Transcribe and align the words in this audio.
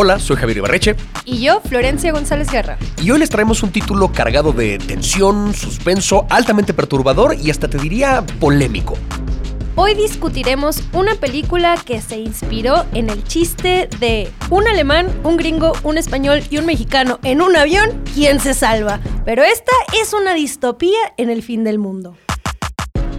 Hola, 0.00 0.20
soy 0.20 0.36
Javier 0.36 0.58
Ibarreche. 0.58 0.94
Y 1.24 1.42
yo, 1.42 1.60
Florencia 1.60 2.12
González 2.12 2.48
Guerra. 2.52 2.78
Y 3.02 3.10
hoy 3.10 3.18
les 3.18 3.30
traemos 3.30 3.64
un 3.64 3.72
título 3.72 4.12
cargado 4.12 4.52
de 4.52 4.78
tensión, 4.78 5.52
suspenso, 5.52 6.24
altamente 6.30 6.72
perturbador 6.72 7.34
y 7.34 7.50
hasta 7.50 7.66
te 7.68 7.78
diría 7.78 8.24
polémico. 8.38 8.96
Hoy 9.74 9.94
discutiremos 9.94 10.84
una 10.92 11.16
película 11.16 11.74
que 11.84 12.00
se 12.00 12.16
inspiró 12.16 12.86
en 12.94 13.10
el 13.10 13.24
chiste 13.24 13.88
de 13.98 14.30
un 14.50 14.68
alemán, 14.68 15.08
un 15.24 15.36
gringo, 15.36 15.72
un 15.82 15.98
español 15.98 16.44
y 16.48 16.58
un 16.58 16.66
mexicano 16.66 17.18
en 17.24 17.42
un 17.42 17.56
avión, 17.56 18.00
¿quién 18.14 18.38
se 18.38 18.54
salva? 18.54 19.00
Pero 19.24 19.42
esta 19.42 19.72
es 20.00 20.12
una 20.12 20.32
distopía 20.32 21.12
en 21.16 21.28
el 21.28 21.42
fin 21.42 21.64
del 21.64 21.80
mundo. 21.80 22.14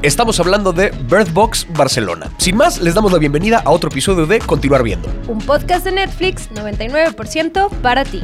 Estamos 0.01 0.39
hablando 0.39 0.71
de 0.71 0.91
Bird 0.91 1.33
Box 1.33 1.67
Barcelona. 1.71 2.31
Sin 2.37 2.55
más, 2.55 2.79
les 2.79 2.95
damos 2.95 3.11
la 3.11 3.19
bienvenida 3.19 3.61
a 3.65 3.71
otro 3.71 3.89
episodio 3.89 4.25
de 4.25 4.39
Continuar 4.39 4.81
Viendo. 4.81 5.09
Un 5.27 5.39
podcast 5.39 5.83
de 5.83 5.91
Netflix 5.91 6.49
99% 6.51 7.69
para 7.81 8.05
ti. 8.05 8.21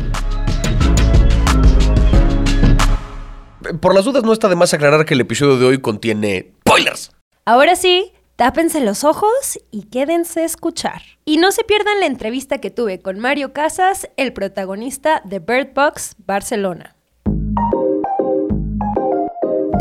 Por 3.82 3.94
las 3.94 4.06
dudas 4.06 4.24
no 4.24 4.32
está 4.32 4.48
de 4.48 4.56
más 4.56 4.74
aclarar 4.74 5.04
que 5.04 5.16
el 5.16 5.20
episodio 5.20 5.58
de 5.58 5.66
hoy 5.66 5.82
contiene 5.82 6.54
spoilers. 6.62 7.12
Ahora 7.44 7.76
sí, 7.76 8.14
tápense 8.38 8.80
los 8.80 9.04
ojos 9.04 9.60
y 9.70 9.84
quédense 9.90 10.44
a 10.44 10.46
escuchar. 10.46 11.02
Y 11.26 11.36
no 11.36 11.52
se 11.52 11.66
pierdan 11.66 12.00
la 12.00 12.06
entrevista 12.06 12.60
que 12.60 12.72
tuve 12.72 13.02
con 13.02 13.20
Mario 13.20 13.52
Casas, 13.52 14.08
el 14.16 14.32
protagonista 14.32 15.22
de 15.26 15.40
Bird 15.40 15.74
Box 15.74 16.16
Barcelona. 16.26 16.95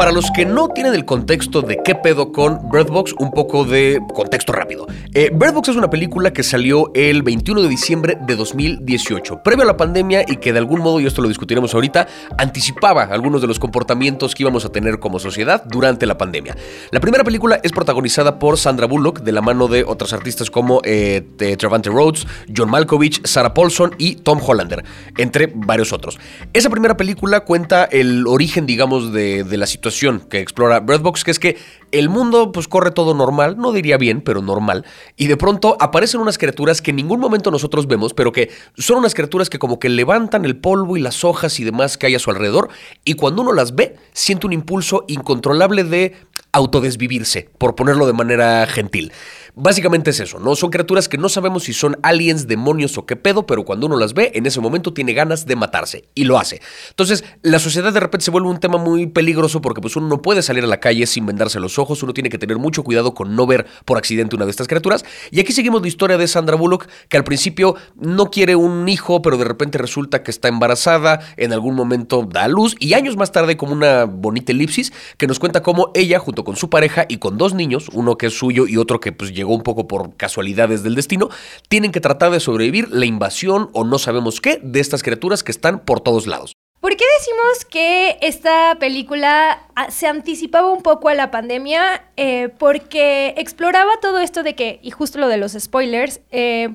Para 0.04 0.12
los 0.12 0.30
que 0.32 0.44
no 0.44 0.68
tienen 0.68 0.92
el 0.92 1.06
contexto 1.06 1.62
de 1.62 1.78
qué 1.82 1.94
pedo 1.94 2.30
con 2.30 2.68
Bird 2.70 2.90
Box, 2.90 3.14
un 3.18 3.30
poco 3.30 3.64
de 3.64 3.98
contexto 4.12 4.52
rápido. 4.52 4.86
Eh, 5.14 5.30
Bird 5.32 5.54
Box 5.54 5.70
es 5.70 5.76
una 5.76 5.88
película 5.88 6.30
que 6.30 6.42
salió 6.42 6.90
el 6.92 7.22
21 7.22 7.62
de 7.62 7.68
diciembre 7.70 8.18
de 8.20 8.36
2018, 8.36 9.42
previo 9.42 9.62
a 9.62 9.66
la 9.66 9.78
pandemia 9.78 10.22
y 10.28 10.36
que 10.36 10.52
de 10.52 10.58
algún 10.58 10.82
modo, 10.82 11.00
y 11.00 11.06
esto 11.06 11.22
lo 11.22 11.28
discutiremos 11.28 11.72
ahorita, 11.72 12.06
anticipaba 12.36 13.04
algunos 13.04 13.40
de 13.40 13.46
los 13.46 13.58
comportamientos 13.58 14.34
que 14.34 14.42
íbamos 14.42 14.66
a 14.66 14.68
tener 14.72 14.98
como 14.98 15.18
sociedad 15.18 15.64
durante 15.64 16.04
la 16.04 16.18
pandemia. 16.18 16.54
La 16.90 17.00
primera 17.00 17.24
película 17.24 17.58
es 17.62 17.72
protagonizada 17.72 18.38
por 18.38 18.58
Sandra 18.58 18.86
Bullock, 18.86 19.20
de 19.20 19.32
la 19.32 19.40
mano 19.40 19.68
de 19.68 19.84
otros 19.84 20.12
artistas 20.12 20.50
como 20.50 20.82
eh, 20.84 21.22
Travante 21.58 21.88
Rhodes, 21.88 22.26
John 22.54 22.68
Malkovich, 22.68 23.26
Sarah 23.26 23.54
Paulson 23.54 23.94
y 23.96 24.16
Tom 24.16 24.38
Hollander, 24.46 24.84
entre 25.16 25.50
varios 25.54 25.94
otros. 25.94 26.18
Esa 26.52 26.68
primera 26.68 26.94
película 26.94 27.40
cuenta 27.40 27.84
el 27.84 28.26
origen, 28.26 28.66
digamos, 28.66 29.10
de 29.10 29.46
la 29.56 29.64
situación 29.66 29.93
que 30.28 30.40
explora 30.40 30.80
Bird 30.80 31.02
Box, 31.02 31.24
que 31.24 31.30
es 31.30 31.38
que 31.38 31.56
el 31.92 32.08
mundo 32.08 32.50
pues 32.52 32.66
corre 32.66 32.90
todo 32.90 33.14
normal, 33.14 33.56
no 33.56 33.72
diría 33.72 33.96
bien, 33.96 34.20
pero 34.20 34.42
normal, 34.42 34.84
y 35.16 35.28
de 35.28 35.36
pronto 35.36 35.76
aparecen 35.80 36.20
unas 36.20 36.38
criaturas 36.38 36.82
que 36.82 36.90
en 36.90 36.96
ningún 36.96 37.20
momento 37.20 37.50
nosotros 37.50 37.86
vemos, 37.86 38.14
pero 38.14 38.32
que 38.32 38.50
son 38.76 38.98
unas 38.98 39.14
criaturas 39.14 39.48
que 39.48 39.58
como 39.58 39.78
que 39.78 39.88
levantan 39.88 40.44
el 40.44 40.56
polvo 40.56 40.96
y 40.96 41.00
las 41.00 41.24
hojas 41.24 41.60
y 41.60 41.64
demás 41.64 41.96
que 41.96 42.06
hay 42.06 42.14
a 42.16 42.18
su 42.18 42.30
alrededor, 42.30 42.68
y 43.04 43.14
cuando 43.14 43.42
uno 43.42 43.52
las 43.52 43.74
ve, 43.74 43.96
siente 44.12 44.46
un 44.46 44.52
impulso 44.52 45.04
incontrolable 45.06 45.84
de 45.84 46.16
autodesvivirse, 46.52 47.50
por 47.58 47.74
ponerlo 47.74 48.06
de 48.06 48.12
manera 48.12 48.66
gentil. 48.66 49.12
Básicamente 49.56 50.10
es 50.10 50.18
eso, 50.18 50.40
¿no? 50.40 50.56
Son 50.56 50.70
criaturas 50.70 51.08
que 51.08 51.16
no 51.16 51.28
sabemos 51.28 51.62
si 51.62 51.72
son 51.72 51.96
aliens, 52.02 52.48
demonios 52.48 52.98
o 52.98 53.06
qué 53.06 53.14
pedo, 53.14 53.46
pero 53.46 53.64
cuando 53.64 53.86
uno 53.86 53.96
las 53.96 54.12
ve, 54.12 54.32
en 54.34 54.46
ese 54.46 54.60
momento 54.60 54.92
tiene 54.92 55.12
ganas 55.12 55.46
de 55.46 55.54
matarse 55.54 56.08
y 56.16 56.24
lo 56.24 56.40
hace. 56.40 56.60
Entonces, 56.90 57.22
la 57.42 57.60
sociedad 57.60 57.92
de 57.92 58.00
repente 58.00 58.24
se 58.24 58.32
vuelve 58.32 58.48
un 58.48 58.58
tema 58.58 58.78
muy 58.78 59.06
peligroso 59.06 59.60
porque 59.60 59.80
pues 59.80 59.94
uno 59.94 60.08
no 60.08 60.22
puede 60.22 60.42
salir 60.42 60.64
a 60.64 60.66
la 60.66 60.80
calle 60.80 61.06
sin 61.06 61.24
vendarse 61.24 61.60
los 61.60 61.78
ojos, 61.78 62.02
uno 62.02 62.12
tiene 62.12 62.30
que 62.30 62.38
tener 62.38 62.58
mucho 62.58 62.82
cuidado 62.82 63.14
con 63.14 63.36
no 63.36 63.46
ver 63.46 63.64
por 63.84 63.96
accidente 63.96 64.34
una 64.34 64.44
de 64.44 64.50
estas 64.50 64.66
criaturas. 64.66 65.04
Y 65.30 65.38
aquí 65.38 65.52
seguimos 65.52 65.82
la 65.82 65.88
historia 65.88 66.18
de 66.18 66.26
Sandra 66.26 66.56
Bullock, 66.56 66.88
que 67.08 67.16
al 67.16 67.22
principio 67.22 67.76
no 67.94 68.32
quiere 68.32 68.56
un 68.56 68.88
hijo, 68.88 69.22
pero 69.22 69.36
de 69.36 69.44
repente 69.44 69.78
resulta 69.78 70.24
que 70.24 70.32
está 70.32 70.48
embarazada, 70.48 71.20
en 71.36 71.52
algún 71.52 71.76
momento 71.76 72.26
da 72.28 72.42
a 72.42 72.48
luz 72.48 72.74
y 72.80 72.94
años 72.94 73.16
más 73.16 73.30
tarde 73.30 73.56
como 73.56 73.72
una 73.72 74.04
bonita 74.04 74.50
elipsis 74.50 74.92
que 75.16 75.28
nos 75.28 75.38
cuenta 75.38 75.62
cómo 75.62 75.92
ella 75.94 76.18
junto 76.18 76.42
con 76.42 76.56
su 76.56 76.70
pareja 76.70 77.06
y 77.08 77.18
con 77.18 77.38
dos 77.38 77.54
niños, 77.54 77.88
uno 77.92 78.18
que 78.18 78.26
es 78.26 78.36
suyo 78.36 78.66
y 78.66 78.78
otro 78.78 78.98
que 78.98 79.12
pues 79.12 79.32
un 79.52 79.62
poco 79.62 79.86
por 79.88 80.16
casualidades 80.16 80.82
del 80.82 80.94
destino, 80.94 81.28
tienen 81.68 81.92
que 81.92 82.00
tratar 82.00 82.30
de 82.30 82.40
sobrevivir 82.40 82.88
la 82.90 83.06
invasión 83.06 83.70
o 83.72 83.84
no 83.84 83.98
sabemos 83.98 84.40
qué 84.40 84.60
de 84.62 84.80
estas 84.80 85.02
criaturas 85.02 85.42
que 85.42 85.52
están 85.52 85.80
por 85.80 86.00
todos 86.00 86.26
lados. 86.26 86.54
¿Por 86.84 86.96
qué 86.96 87.04
decimos 87.18 87.64
que 87.64 88.18
esta 88.20 88.76
película 88.78 89.62
ah, 89.74 89.90
se 89.90 90.06
anticipaba 90.06 90.70
un 90.70 90.82
poco 90.82 91.08
a 91.08 91.14
la 91.14 91.30
pandemia? 91.30 92.04
Eh, 92.18 92.50
porque 92.58 93.32
exploraba 93.38 93.90
todo 94.02 94.18
esto 94.18 94.42
de 94.42 94.54
que, 94.54 94.80
y 94.82 94.90
justo 94.90 95.18
lo 95.18 95.28
de 95.28 95.38
los 95.38 95.52
spoilers, 95.52 96.20
eh, 96.30 96.74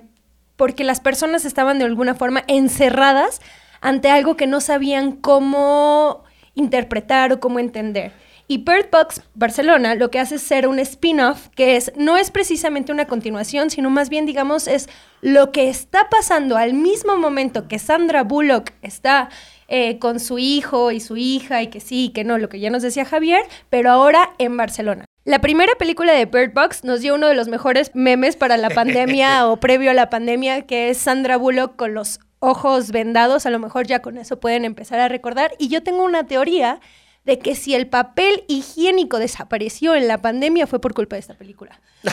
porque 0.55 0.83
las 0.83 0.99
personas 0.99 1.45
estaban 1.45 1.77
de 1.77 1.85
alguna 1.85 2.15
forma 2.15 2.43
encerradas 2.47 3.39
ante 3.81 4.09
algo 4.09 4.35
que 4.35 4.47
no 4.47 4.61
sabían 4.61 5.11
cómo 5.11 6.23
interpretar 6.55 7.31
o 7.31 7.39
cómo 7.39 7.59
entender. 7.59 8.11
Y 8.51 8.57
Bird 8.57 8.89
Box 8.91 9.21
Barcelona 9.35 9.93
lo 9.93 10.09
que 10.09 10.17
hace 10.17 10.35
es 10.35 10.41
ser 10.41 10.67
un 10.67 10.79
spin-off 10.79 11.49
que 11.49 11.75
es, 11.75 11.91
no 11.95 12.17
es 12.17 12.31
precisamente 12.31 12.91
una 12.91 13.05
continuación, 13.05 13.69
sino 13.69 13.91
más 13.91 14.09
bien, 14.09 14.25
digamos, 14.25 14.67
es 14.67 14.89
lo 15.21 15.51
que 15.51 15.69
está 15.69 16.09
pasando 16.09 16.57
al 16.57 16.73
mismo 16.73 17.15
momento 17.15 17.67
que 17.67 17.77
Sandra 17.77 18.23
Bullock 18.23 18.71
está 18.81 19.29
eh, 19.67 19.99
con 19.99 20.19
su 20.19 20.39
hijo 20.39 20.89
y 20.89 20.99
su 20.99 21.15
hija 21.15 21.61
y 21.61 21.67
que 21.67 21.79
sí, 21.79 22.05
y 22.05 22.09
que 22.09 22.23
no, 22.23 22.39
lo 22.39 22.49
que 22.49 22.59
ya 22.59 22.71
nos 22.71 22.81
decía 22.81 23.05
Javier, 23.05 23.43
pero 23.69 23.91
ahora 23.91 24.31
en 24.39 24.57
Barcelona. 24.57 25.05
La 25.25 25.41
primera 25.41 25.73
película 25.77 26.13
de 26.13 26.25
Bird 26.25 26.55
Box 26.55 26.83
nos 26.83 27.01
dio 27.01 27.13
uno 27.13 27.27
de 27.27 27.35
los 27.35 27.49
mejores 27.49 27.91
memes 27.93 28.35
para 28.35 28.57
la 28.57 28.71
pandemia 28.71 29.45
o 29.47 29.57
previo 29.57 29.91
a 29.91 29.93
la 29.93 30.09
pandemia, 30.09 30.63
que 30.63 30.89
es 30.89 30.97
Sandra 30.97 31.37
Bullock 31.37 31.75
con 31.75 31.93
los 31.93 32.19
ojos 32.39 32.91
vendados. 32.91 33.45
A 33.45 33.51
lo 33.51 33.59
mejor 33.59 33.85
ya 33.85 34.01
con 34.01 34.17
eso 34.17 34.39
pueden 34.39 34.65
empezar 34.65 34.99
a 34.99 35.07
recordar. 35.07 35.51
Y 35.59 35.67
yo 35.67 35.83
tengo 35.83 36.03
una 36.03 36.25
teoría 36.25 36.79
de 37.29 37.37
que 37.37 37.55
si 37.55 37.75
el 37.75 37.87
papel 37.87 38.43
higiénico 38.47 39.19
desapareció 39.19 39.93
en 39.93 40.07
la 40.07 40.17
pandemia 40.17 40.65
fue 40.65 40.81
por 40.81 40.95
culpa 40.95 41.15
de 41.15 41.19
esta 41.19 41.35
película. 41.35 41.79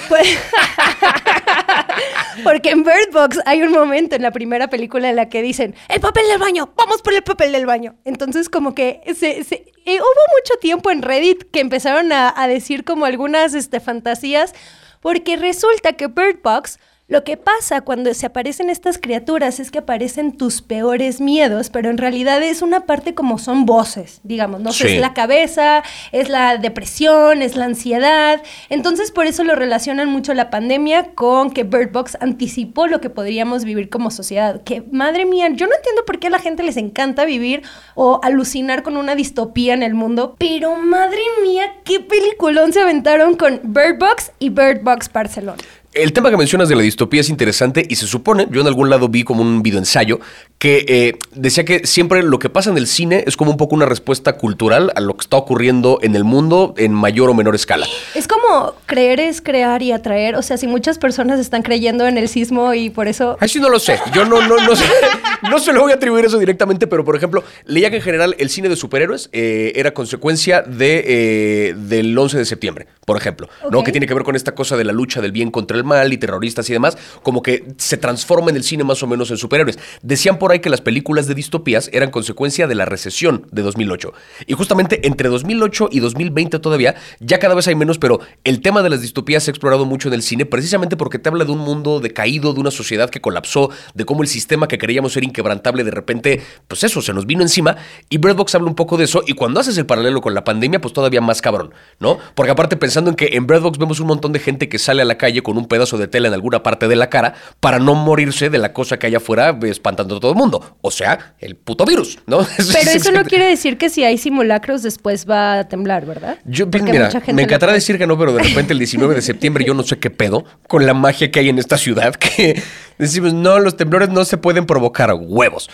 Porque 2.45 2.69
en 2.71 2.85
Bird 2.85 3.13
Box 3.15 3.41
hay 3.47 3.63
un 3.63 3.73
momento 3.73 4.15
en 4.15 4.21
la 4.21 4.31
primera 4.31 4.69
película 4.69 5.09
en 5.09 5.17
la 5.17 5.31
que 5.31 5.41
dicen, 5.41 5.75
el 5.89 6.01
papel 6.01 6.29
del 6.29 6.39
baño, 6.39 6.71
vamos 6.77 7.01
por 7.01 7.15
el 7.15 7.23
papel 7.23 7.51
del 7.53 7.65
baño. 7.65 7.97
Entonces 8.05 8.51
como 8.51 8.75
que 8.75 9.01
se, 9.19 9.41
eh, 9.41 9.65
hubo 9.87 10.37
mucho 10.39 10.59
tiempo 10.61 10.91
en 10.91 11.01
Reddit 11.01 11.51
que 11.51 11.61
empezaron 11.61 12.13
a, 12.13 12.47
decir 12.47 12.85
como 12.85 13.07
algunas 13.07 13.55
este, 13.55 13.81
fantasías, 13.81 14.53
porque 15.01 15.37
resulta 15.37 15.95
que 15.95 16.09
Bird 16.09 16.43
Box 16.43 16.79
lo 17.09 17.23
que 17.23 17.37
pasa 17.37 17.83
cuando 17.83 18.13
se 18.15 18.27
aparecen 18.27 18.69
estas 18.69 18.99
criaturas 18.99 19.61
es 19.61 19.71
que 19.71 19.79
aparecen 19.79 20.37
tus 20.37 20.61
peores 20.61 21.21
miedos, 21.21 21.71
pero 21.71 21.89
en 21.89 21.99
realidad 21.99 22.43
es 22.43 22.63
una 22.63 22.81
parte 22.81 23.15
como 23.15 23.39
son 23.39 23.65
voces, 23.65 24.21
digamos, 24.25 24.61
no 24.61 24.71
es 24.71 24.99
la 24.99 25.15
cabeza, 25.15 25.85
es 26.11 26.29
la 26.29 26.57
depresión, 26.57 27.43
es 27.43 27.55
la 27.55 27.67
ansiedad. 27.67 28.43
Entonces 28.71 29.13
por 29.13 29.27
eso 29.27 29.45
lo 29.45 29.55
relacionan 29.55 30.11
mucho 30.11 30.35
la 30.35 30.51
pandemia 30.51 31.15
con 31.15 31.53
que 31.53 31.63
Bird 31.63 31.93
Box 31.93 32.19
anticipó 32.21 32.89
lo 32.89 33.01
que 33.01 33.09
podríamos 33.09 33.65
vivir 33.65 33.89
como 33.89 34.11
sociedad. 34.11 34.65
Que 34.65 34.83
madre 34.91 35.27
mía, 35.27 35.49
yo 35.53 35.69
no 35.69 35.77
entiendo 35.77 36.05
por 36.05 36.19
qué 36.19 36.27
a 36.27 36.31
la 36.31 36.41
gente 36.41 36.65
les 36.65 36.77
encanta 36.77 37.25
vivir 37.25 37.63
o 37.95 38.19
alucinar 38.25 38.83
con 38.83 38.97
una 38.97 39.15
distopía 39.15 39.75
en 39.75 39.85
el 39.85 39.95
mundo, 39.95 40.35
pero 40.39 40.75
madre 40.75 41.23
mía, 41.45 41.73
qué 41.85 42.01
peliculón 42.01 42.73
se 42.73 42.81
aventaron 42.81 43.37
con 43.37 43.61
Bird 43.63 43.99
Box 44.01 44.33
y 44.41 44.49
Bird 44.49 44.83
Box 44.83 45.13
Barcelona. 45.13 45.63
El 45.97 46.13
tema 46.13 46.31
que 46.31 46.37
mencionas 46.37 46.69
de 46.69 46.77
la 46.77 46.83
distopía 46.83 47.23
es 47.23 47.31
interesante 47.31 47.87
y 47.89 47.97
se 47.97 48.07
supone, 48.07 48.47
yo 48.51 48.61
en 48.61 48.67
algún 48.67 48.91
lado 48.91 49.09
vi 49.09 49.25
como 49.25 49.41
un 49.41 49.63
video 49.63 49.79
ensayo, 49.79 50.21
que 50.59 50.85
eh, 50.89 51.19
decía 51.33 51.65
que 51.65 51.87
siempre 51.87 52.23
lo 52.23 52.39
que 52.39 52.51
pasa 52.51 52.69
en 52.69 52.77
el 52.77 52.87
cine 52.87 53.25
es 53.27 53.35
como 53.35 53.53
un 53.53 53.57
poco 53.57 53.75
una 53.75 53.87
respuesta 53.87 54.35
cultural 54.35 54.93
a 54.95 55.01
lo 55.01 55.17
que 55.17 55.23
está 55.23 55.39
ocurriendo 55.39 55.99
en 56.03 56.15
el 56.15 56.23
mundo 56.23 56.75
en 56.77 56.93
mayor 56.93 57.31
o 57.31 57.35
menor 57.35 57.55
escala. 57.55 57.87
Es 58.15 58.29
como 58.29 58.75
creer 58.85 59.21
es 59.21 59.41
crear 59.41 59.83
y 59.83 59.93
atraer. 59.93 60.37
O 60.37 60.43
sea, 60.43 60.59
si 60.59 60.67
muchas 60.67 60.99
personas 60.99 61.41
están 61.41 61.63
creyendo 61.63 62.07
en 62.07 62.19
el 62.19 62.29
sismo 62.29 62.75
y 62.75 62.91
por 62.91 63.09
eso... 63.09 63.39
Ay, 63.41 63.49
sí, 63.49 63.59
no 63.59 63.71
lo 63.71 63.79
sé. 63.79 63.99
Yo 64.13 64.27
no, 64.27 64.47
no, 64.47 64.59
no, 64.59 64.77
sé, 64.77 64.85
no 65.51 65.59
se 65.59 65.73
lo 65.73 65.81
voy 65.81 65.93
a 65.93 65.95
atribuir 65.95 66.27
eso 66.27 66.39
directamente, 66.39 66.87
pero 66.87 67.07
por 67.07 67.17
ejemplo, 67.17 67.43
leía 67.65 67.89
que 67.89 67.97
en 67.97 68.03
general 68.03 68.37
el 68.39 68.51
cine 68.51 68.69
de 68.69 68.77
superhéroes 68.77 69.31
eh, 69.33 69.73
era 69.77 69.95
consecuencia 69.95 70.61
de, 70.61 71.05
eh, 71.07 71.75
del 71.75 72.17
11 72.17 72.37
de 72.37 72.45
septiembre, 72.45 72.87
por 73.07 73.17
ejemplo, 73.17 73.49
¿no? 73.71 73.83
Que 73.83 73.93
tiene 73.93 74.07
que 74.07 74.13
ver 74.13 74.25
con 74.25 74.37
esta 74.37 74.55
cosa 74.55 74.77
de 74.77 74.85
la 74.85 74.93
lucha 74.93 75.23
del 75.23 75.33
bien 75.33 75.51
contra 75.51 75.79
el 75.79 75.86
mal 75.87 76.13
y 76.13 76.19
terroristas 76.19 76.69
y 76.69 76.73
demás, 76.73 76.99
como 77.23 77.43
que 77.43 77.65
se 77.79 77.97
transforma 77.97 78.51
en 78.51 78.57
el 78.57 78.65
cine 78.65 78.85
más 78.85 79.03
o 79.03 79.07
menos 79.07 79.31
en 79.31 79.39
superhéroes. 79.39 79.79
Decían 80.03 80.39
por 80.39 80.53
ahí 80.53 80.61
que 80.61 80.71
las 80.71 80.81
películas 80.81 81.27
de 81.27 81.35
distopías 81.35 81.89
eran 81.93 82.11
consecuencia 82.11 82.67
de 82.67 82.75
la 82.75 82.85
recesión 82.85 83.47
de 83.51 83.63
2008. 83.63 84.13
Y 84.47 84.53
justamente 84.55 85.07
entre 85.07 85.29
2008 85.29 85.89
y 85.93 86.01
2020 86.01 86.59
todavía, 86.59 86.97
ya 87.21 87.39
cada 87.39 87.55
vez 87.55 87.69
hay 87.69 87.75
menos, 87.75 87.99
pero 87.99 88.21
el 88.45 88.61
tema 88.61 88.83
de 88.83 88.91
las 88.91 89.01
distopías 89.01 89.45
se 89.45 89.51
ha 89.51 89.53
explorado 89.53 89.87
mucho 89.87 90.09
en 90.09 90.15
el 90.15 90.23
cine 90.23 90.47
precisamente 90.47 90.97
porque 90.97 91.19
te 91.19 91.29
habla 91.29 91.45
de 91.45 91.53
un 91.53 91.59
mundo 91.59 92.01
decaído, 92.01 92.53
de 92.53 92.61
una 92.61 92.71
sociedad 92.71 93.11
que 93.11 93.21
colapsó, 93.21 93.71
de 93.95 94.05
cómo 94.05 94.23
el 94.23 94.29
sistema 94.29 94.69
que 94.69 94.79
creíamos 94.79 95.13
ser 95.13 95.25
inquebrantable 95.25 95.85
de 95.85 95.91
repente, 95.91 96.43
pues 96.69 96.85
eso, 96.85 97.03
se 97.03 97.13
nos 97.13 97.27
vino 97.27 97.43
encima. 97.43 97.77
Y 98.09 98.19
Bird 98.19 98.37
Box 98.37 98.55
habla 98.55 98.69
un 98.69 98.75
poco 98.75 98.97
de 98.97 99.05
eso. 99.05 99.23
Y 99.27 99.35
cuando 99.35 99.61
haces 99.61 99.79
el 99.79 99.87
paralelo 99.87 100.21
con 100.21 100.35
la 100.35 100.45
pandemia, 100.45 100.81
pues 100.81 100.93
todavía 100.93 101.21
más 101.21 101.41
cabrón, 101.41 101.73
¿no? 102.01 102.19
Porque 102.35 102.53
aparte 102.53 102.77
pensando 102.77 103.11
en 103.11 103.17
que 103.17 103.31
en 103.33 103.47
Bird 103.47 103.63
Box 103.63 103.79
vemos 103.79 104.01
un 104.01 104.07
montón 104.07 104.33
de 104.33 104.39
gente 104.39 104.69
que 104.69 104.79
sale 104.79 105.03
a 105.03 105.05
la 105.05 105.19
calle 105.19 105.43
con 105.43 105.57
un 105.57 105.67
pedazo 105.77 105.99
de 105.99 106.09
tela 106.09 106.29
en 106.29 106.35
alguna 106.35 106.63
parte 106.63 106.89
de 106.89 106.97
la 106.97 107.11
cara 107.11 107.35
para 107.61 107.79
no 107.79 107.95
morirse 107.95 108.49
de 108.49 108.57
la 108.57 108.73
cosa 108.73 108.99
que 108.99 109.09
hay 109.09 109.15
afuera 109.15 109.55
espantando 109.65 110.17
a 110.17 110.21
todo 110.21 110.31
el 110.31 110.37
mundo. 110.39 110.79
O 110.81 110.91
sea, 110.91 111.35
el 111.39 111.55
puto 111.55 111.85
virus, 111.85 112.19
¿no? 112.27 112.39
Pero 112.57 112.91
eso 112.91 113.13
no 113.13 113.25
quiere 113.25 113.45
decir 113.45 113.77
que 113.77 113.91
si 113.91 114.03
hay 114.05 114.17
simulacros 114.17 114.83
después 114.83 115.29
va 115.29 115.59
a 115.59 115.69
temblar, 115.69 116.07
¿verdad? 116.07 116.39
Yo, 116.47 116.67
mira, 116.67 117.11
me 117.35 117.43
encantará 117.43 117.75
decir 117.75 117.99
que 117.99 118.07
no, 118.07 118.17
pero 118.17 118.33
de 118.33 118.43
repente 118.43 118.73
el 118.73 118.79
19 118.79 119.15
de 119.15 119.23
septiembre 119.23 119.65
yo 119.67 119.75
no 119.75 119.83
sé 119.83 119.99
qué 119.99 120.09
pedo 120.09 120.45
con 120.67 120.87
la 120.87 120.95
magia 120.95 121.31
que 121.31 121.41
hay 121.41 121.51
en 121.51 121.59
esta 121.59 121.77
ciudad 121.77 122.15
que 122.37 122.63
decimos, 122.97 123.35
no, 123.35 123.59
los 123.59 123.77
temblores 123.77 124.09
no 124.09 124.25
se 124.25 124.39
pueden 124.39 124.65
provocar 124.65 125.13
huevos. 125.15 125.69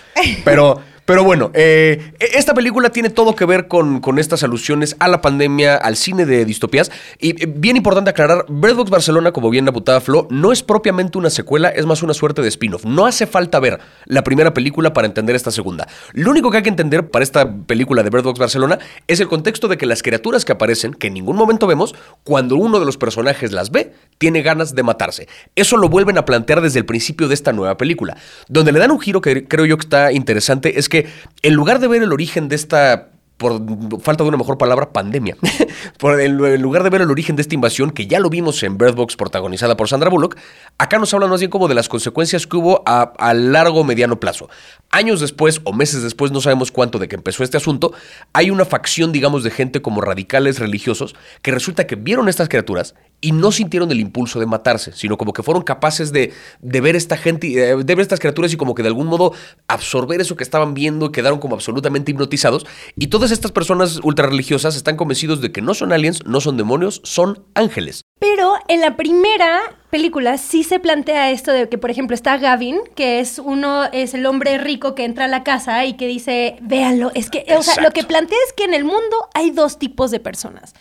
Pero... 0.45 0.83
Pero 1.05 1.25
bueno, 1.25 1.51
eh, 1.55 2.13
e-, 2.21 2.39
esta 2.39 2.55
película 2.55 2.91
tiene 2.91 3.11
todo 3.11 3.35
que 3.35 3.45
ver 3.45 3.69
con, 3.69 4.01
estas 4.19 4.43
alusiones 4.43 4.97
a 4.99 5.09
la 5.09 5.21
pandemia, 5.21 5.77
al 5.77 5.97
cine 5.97 6.27
de 6.27 6.45
distopías. 6.45 6.91
Y 7.19 7.43
eh, 7.43 7.47
bien 7.47 7.77
importante 7.77 8.11
aclarar, 8.11 8.47
Bird 8.49 8.77
Box 8.77 8.91
Barcelona, 8.91 9.33
como 9.33 9.51
bien 9.51 9.69
apuntaba 9.69 10.01
Flo, 10.01 10.29
no 10.31 10.53
es 10.53 10.63
propiamente 10.63 11.19
una 11.19 11.31
secuela, 11.31 11.69
es 11.69 11.87
más 11.87 12.03
una 12.03 12.15
suerte 12.15 12.43
de 12.43 12.49
spin-off. 12.49 12.85
No 12.85 13.07
hace 13.07 13.27
falta 13.27 13.59
ver 13.59 13.81
la 14.07 14.23
primera 14.23 14.55
película 14.55 14.93
para 14.93 15.07
entender 15.07 15.35
esta 15.35 15.51
segunda. 15.51 15.89
Lo 16.13 16.31
único 16.31 16.51
que 16.51 16.59
hay 16.59 16.63
que 16.63 16.69
entender 16.69 17.11
para 17.11 17.23
esta 17.23 17.51
película 17.67 18.03
de 18.03 18.11
Bird 18.11 18.25
Box 18.25 18.39
Barcelona 18.39 18.79
es 19.07 19.21
el 19.21 19.29
contexto 19.29 19.69
de 19.69 19.79
que 19.79 19.87
las 19.87 20.03
criaturas 20.03 20.45
que 20.45 20.53
aparecen, 20.53 20.95
que 20.95 21.09
en 21.09 21.15
ningún 21.15 21.37
momento 21.37 21.67
vemos, 21.67 21.95
cuando 22.23 22.57
uno 22.57 22.79
de 22.79 22.87
los 22.87 22.97
personajes 22.97 23.53
las 23.53 23.71
ve, 23.71 23.93
tiene 24.19 24.43
ganas 24.43 24.75
de 24.75 24.83
matarse. 24.83 25.29
Eso 25.57 25.77
lo 25.77 25.89
vuelven 25.89 26.19
a 26.19 26.25
plantear 26.25 26.61
desde 26.61 26.79
el 26.79 26.85
principio 26.85 27.29
de 27.29 27.35
esta 27.35 27.53
nueva 27.53 27.77
película. 27.77 28.17
Donde 28.49 28.73
le 28.73 28.79
dan 28.79 28.91
un 28.91 29.01
giro 29.01 29.21
que 29.21 29.49
creo 29.49 29.67
yo 29.67 29.77
que 29.77 29.85
está 29.85 30.13
interesante 30.13 30.79
es 30.79 30.89
que 30.93 31.09
en 31.41 31.55
lugar 31.55 31.79
de 31.79 31.89
ver 31.89 32.03
el 32.03 32.13
origen 32.13 32.51
de 32.51 32.55
esta 32.55 33.09
por 33.39 33.61
falta 34.03 34.23
de 34.23 34.29
una 34.29 34.37
mejor 34.37 34.57
palabra, 34.57 34.93
pandemia. 34.93 35.37
por 35.99 36.21
en 36.21 36.37
lugar 36.63 36.85
de 36.85 36.91
ver 36.91 37.01
el 37.01 37.11
origen 37.11 37.35
de 37.35 37.43
esta 37.43 37.55
invasión, 37.57 37.91
que 37.91 38.07
ya 38.07 38.21
lo 38.21 38.31
vimos 38.31 38.63
en 38.63 38.77
Bird 38.79 38.95
Box 38.95 39.17
protagonizada 39.17 39.77
por 39.77 39.89
Sandra 39.89 40.11
Bullock, 40.11 40.37
acá 40.79 40.99
nos 40.99 41.13
hablan 41.13 41.31
más 41.31 41.41
bien 41.41 41.51
como 41.51 41.67
de 41.67 41.75
las 41.75 41.89
consecuencias 41.89 42.47
que 42.47 42.57
hubo 42.59 42.83
a, 42.87 43.13
a 43.19 43.35
largo 43.35 43.81
o 43.81 43.85
mediano 43.85 44.21
plazo. 44.21 44.49
Años 44.91 45.19
después 45.19 45.61
o 45.65 45.73
meses 45.73 46.03
después, 46.03 46.31
no 46.31 46.41
sabemos 46.41 46.71
cuánto 46.71 47.01
de 47.01 47.09
que 47.09 47.17
empezó 47.17 47.43
este 47.43 47.57
asunto, 47.57 47.93
hay 48.35 48.51
una 48.51 48.67
facción, 48.67 49.11
digamos, 49.13 49.43
de 49.43 49.51
gente 49.51 49.83
como 49.83 50.03
radicales 50.03 50.61
religiosos 50.61 51.17
que 51.41 51.51
resulta 51.51 51.87
que 51.87 51.97
vieron 51.97 52.29
estas 52.29 52.49
criaturas 52.49 52.95
y 53.23 53.33
no 53.33 53.53
sintieron 53.53 53.91
el 53.91 54.01
impulso 54.01 54.39
de 54.41 54.47
matarse, 54.47 54.93
sino 54.93 55.17
como 55.17 55.33
que 55.33 55.43
fueron 55.43 55.63
capaces 55.63 56.13
de, 56.13 56.33
de 56.61 56.81
ver 56.83 56.97
esta 56.97 57.17
gente, 57.17 57.47
eh, 57.53 57.77
de 57.77 57.95
ver 57.95 58.01
estas 58.01 58.21
criaturas 58.21 58.53
y 58.53 58.57
como 58.59 58.75
que 58.75 58.83
de 58.83 58.89
algún 58.89 59.07
modo 59.07 59.33
absorber 59.69 60.21
eso 60.21 60.37
que 60.37 60.45
estaban 60.45 60.75
viendo 60.75 61.07
y 61.07 61.13
quedaron 61.13 61.39
como 61.39 61.55
absolutamente 61.55 62.11
hipnotizados. 62.11 62.67
Y 62.97 63.07
todas 63.07 63.31
estas 63.31 63.53
personas 63.53 64.01
ultra 64.03 64.27
religiosas 64.27 64.77
están 64.77 64.97
convencidos 64.97 65.41
de 65.41 65.53
que 65.53 65.63
no 65.63 65.73
son 65.73 65.93
aliens, 65.93 66.27
no 66.27 66.41
son 66.41 66.57
demonios, 66.57 67.01
son 67.05 67.47
ángeles. 67.55 68.03
Pero 68.19 68.55
en 68.69 68.81
la 68.81 68.97
primera 68.97 69.61
película 69.91 70.39
sí 70.39 70.63
se 70.63 70.79
plantea 70.79 71.31
esto 71.31 71.53
de 71.53 71.69
que, 71.69 71.77
por 71.77 71.91
ejemplo, 71.91 72.15
está 72.15 72.37
Gavin, 72.39 72.79
que 72.95 73.19
es 73.19 73.39
uno, 73.39 73.85
es 73.93 74.15
el 74.15 74.27
hombre 74.27 74.59
rico 74.59 74.95
que 74.95 75.05
entra 75.05 75.25
a 75.25 75.29
la 75.29 75.43
casa 75.43 75.85
y 75.85 75.95
que 75.95 76.07
dice, 76.07 76.57
véanlo, 76.61 77.11
es 77.15 77.31
que, 77.31 77.45
o 77.57 77.63
sea, 77.63 77.83
lo 77.83 77.91
que 77.91 78.05
plantea 78.05 78.39
es 78.47 78.53
que 78.53 78.65
en 78.65 78.75
el 78.75 78.85
mundo 78.85 79.29
hay 79.35 79.51
dos 79.51 79.79
tipos 79.79 80.11
de 80.11 80.21
personas 80.21 80.73